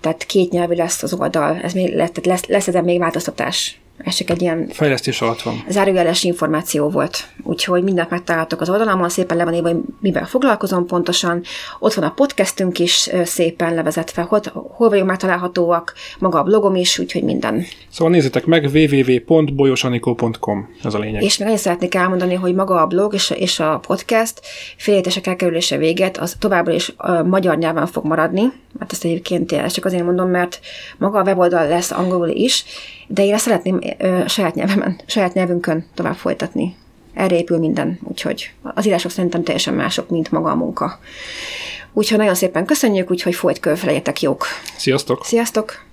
tehát 0.00 0.26
két 0.26 0.50
nyelvű 0.50 0.74
lesz 0.74 1.02
az 1.02 1.12
oldal, 1.12 1.60
ez 1.62 1.72
még 1.72 1.94
lesz, 1.94 2.10
lesz, 2.22 2.46
lesz 2.46 2.68
ezen 2.68 2.84
még 2.84 2.98
változtatás 2.98 3.80
ez 3.98 4.14
csak 4.14 4.30
egy 4.30 4.42
ilyen 4.42 4.68
fejlesztés 4.72 5.20
alatt 5.20 5.42
van. 5.42 5.64
Zárójeles 5.68 6.24
információ 6.24 6.88
volt. 6.88 7.28
Úgyhogy 7.42 7.82
mindent 7.82 8.10
megtaláltok 8.10 8.60
az 8.60 8.70
oldalamon, 8.70 9.08
szépen 9.08 9.36
le 9.36 9.44
van 9.44 9.54
írva, 9.54 9.68
hogy 9.68 9.78
mivel 10.00 10.26
foglalkozom 10.26 10.86
pontosan. 10.86 11.42
Ott 11.78 11.94
van 11.94 12.04
a 12.04 12.10
podcastünk 12.10 12.78
is 12.78 13.10
szépen 13.24 13.74
levezetve, 13.74 14.22
hol, 14.22 14.40
hol 14.52 14.88
vagyunk 14.88 15.08
megtalálhatóak, 15.08 15.94
maga 16.18 16.38
a 16.38 16.42
blogom 16.42 16.74
is, 16.74 16.98
úgyhogy 16.98 17.22
minden. 17.22 17.64
Szóval 17.90 18.12
nézzétek 18.12 18.46
meg 18.46 18.70
www.bolyosanikó.com, 18.72 20.68
ez 20.84 20.94
a 20.94 20.98
lényeg. 20.98 21.22
És 21.22 21.38
még 21.38 21.48
én 21.48 21.56
szeretnék 21.56 21.94
elmondani, 21.94 22.34
hogy 22.34 22.54
maga 22.54 22.80
a 22.82 22.86
blog 22.86 23.14
és, 23.14 23.30
és 23.30 23.60
a 23.60 23.80
podcast 23.86 24.40
félértések 24.76 25.26
elkerülése 25.26 25.76
véget, 25.76 26.16
az 26.16 26.36
továbbra 26.38 26.72
is 26.72 26.92
a 26.96 27.22
magyar 27.22 27.56
nyelven 27.56 27.86
fog 27.86 28.04
maradni, 28.04 28.52
hát 28.78 28.92
ezt 28.92 29.04
egyébként 29.04 29.52
ezt 29.52 29.74
csak 29.74 29.84
azért 29.84 30.04
mondom, 30.04 30.30
mert 30.30 30.60
maga 30.98 31.18
a 31.18 31.22
weboldal 31.22 31.68
lesz 31.68 31.90
angolul 31.90 32.28
is, 32.28 32.64
de 33.08 33.24
én 33.24 33.34
ezt 33.34 33.44
szeretném 33.44 33.80
ö, 33.98 34.22
saját 34.26 34.54
nyelvemen, 34.54 35.00
saját 35.06 35.34
nyelvünkön 35.34 35.86
tovább 35.94 36.16
folytatni. 36.16 36.76
Erre 37.14 37.36
épül 37.36 37.58
minden, 37.58 37.98
úgyhogy 38.02 38.50
az 38.62 38.86
írások 38.86 39.10
szerintem 39.10 39.42
teljesen 39.42 39.74
mások, 39.74 40.08
mint 40.08 40.30
maga 40.30 40.50
a 40.50 40.54
munka. 40.54 40.98
Úgyhogy 41.92 42.18
nagyon 42.18 42.34
szépen 42.34 42.64
köszönjük, 42.64 43.10
úgyhogy 43.10 43.34
folyt 43.34 43.60
körül 43.60 44.02
jók. 44.20 44.46
Sziasztok! 44.76 45.24
Sziasztok! 45.24 45.86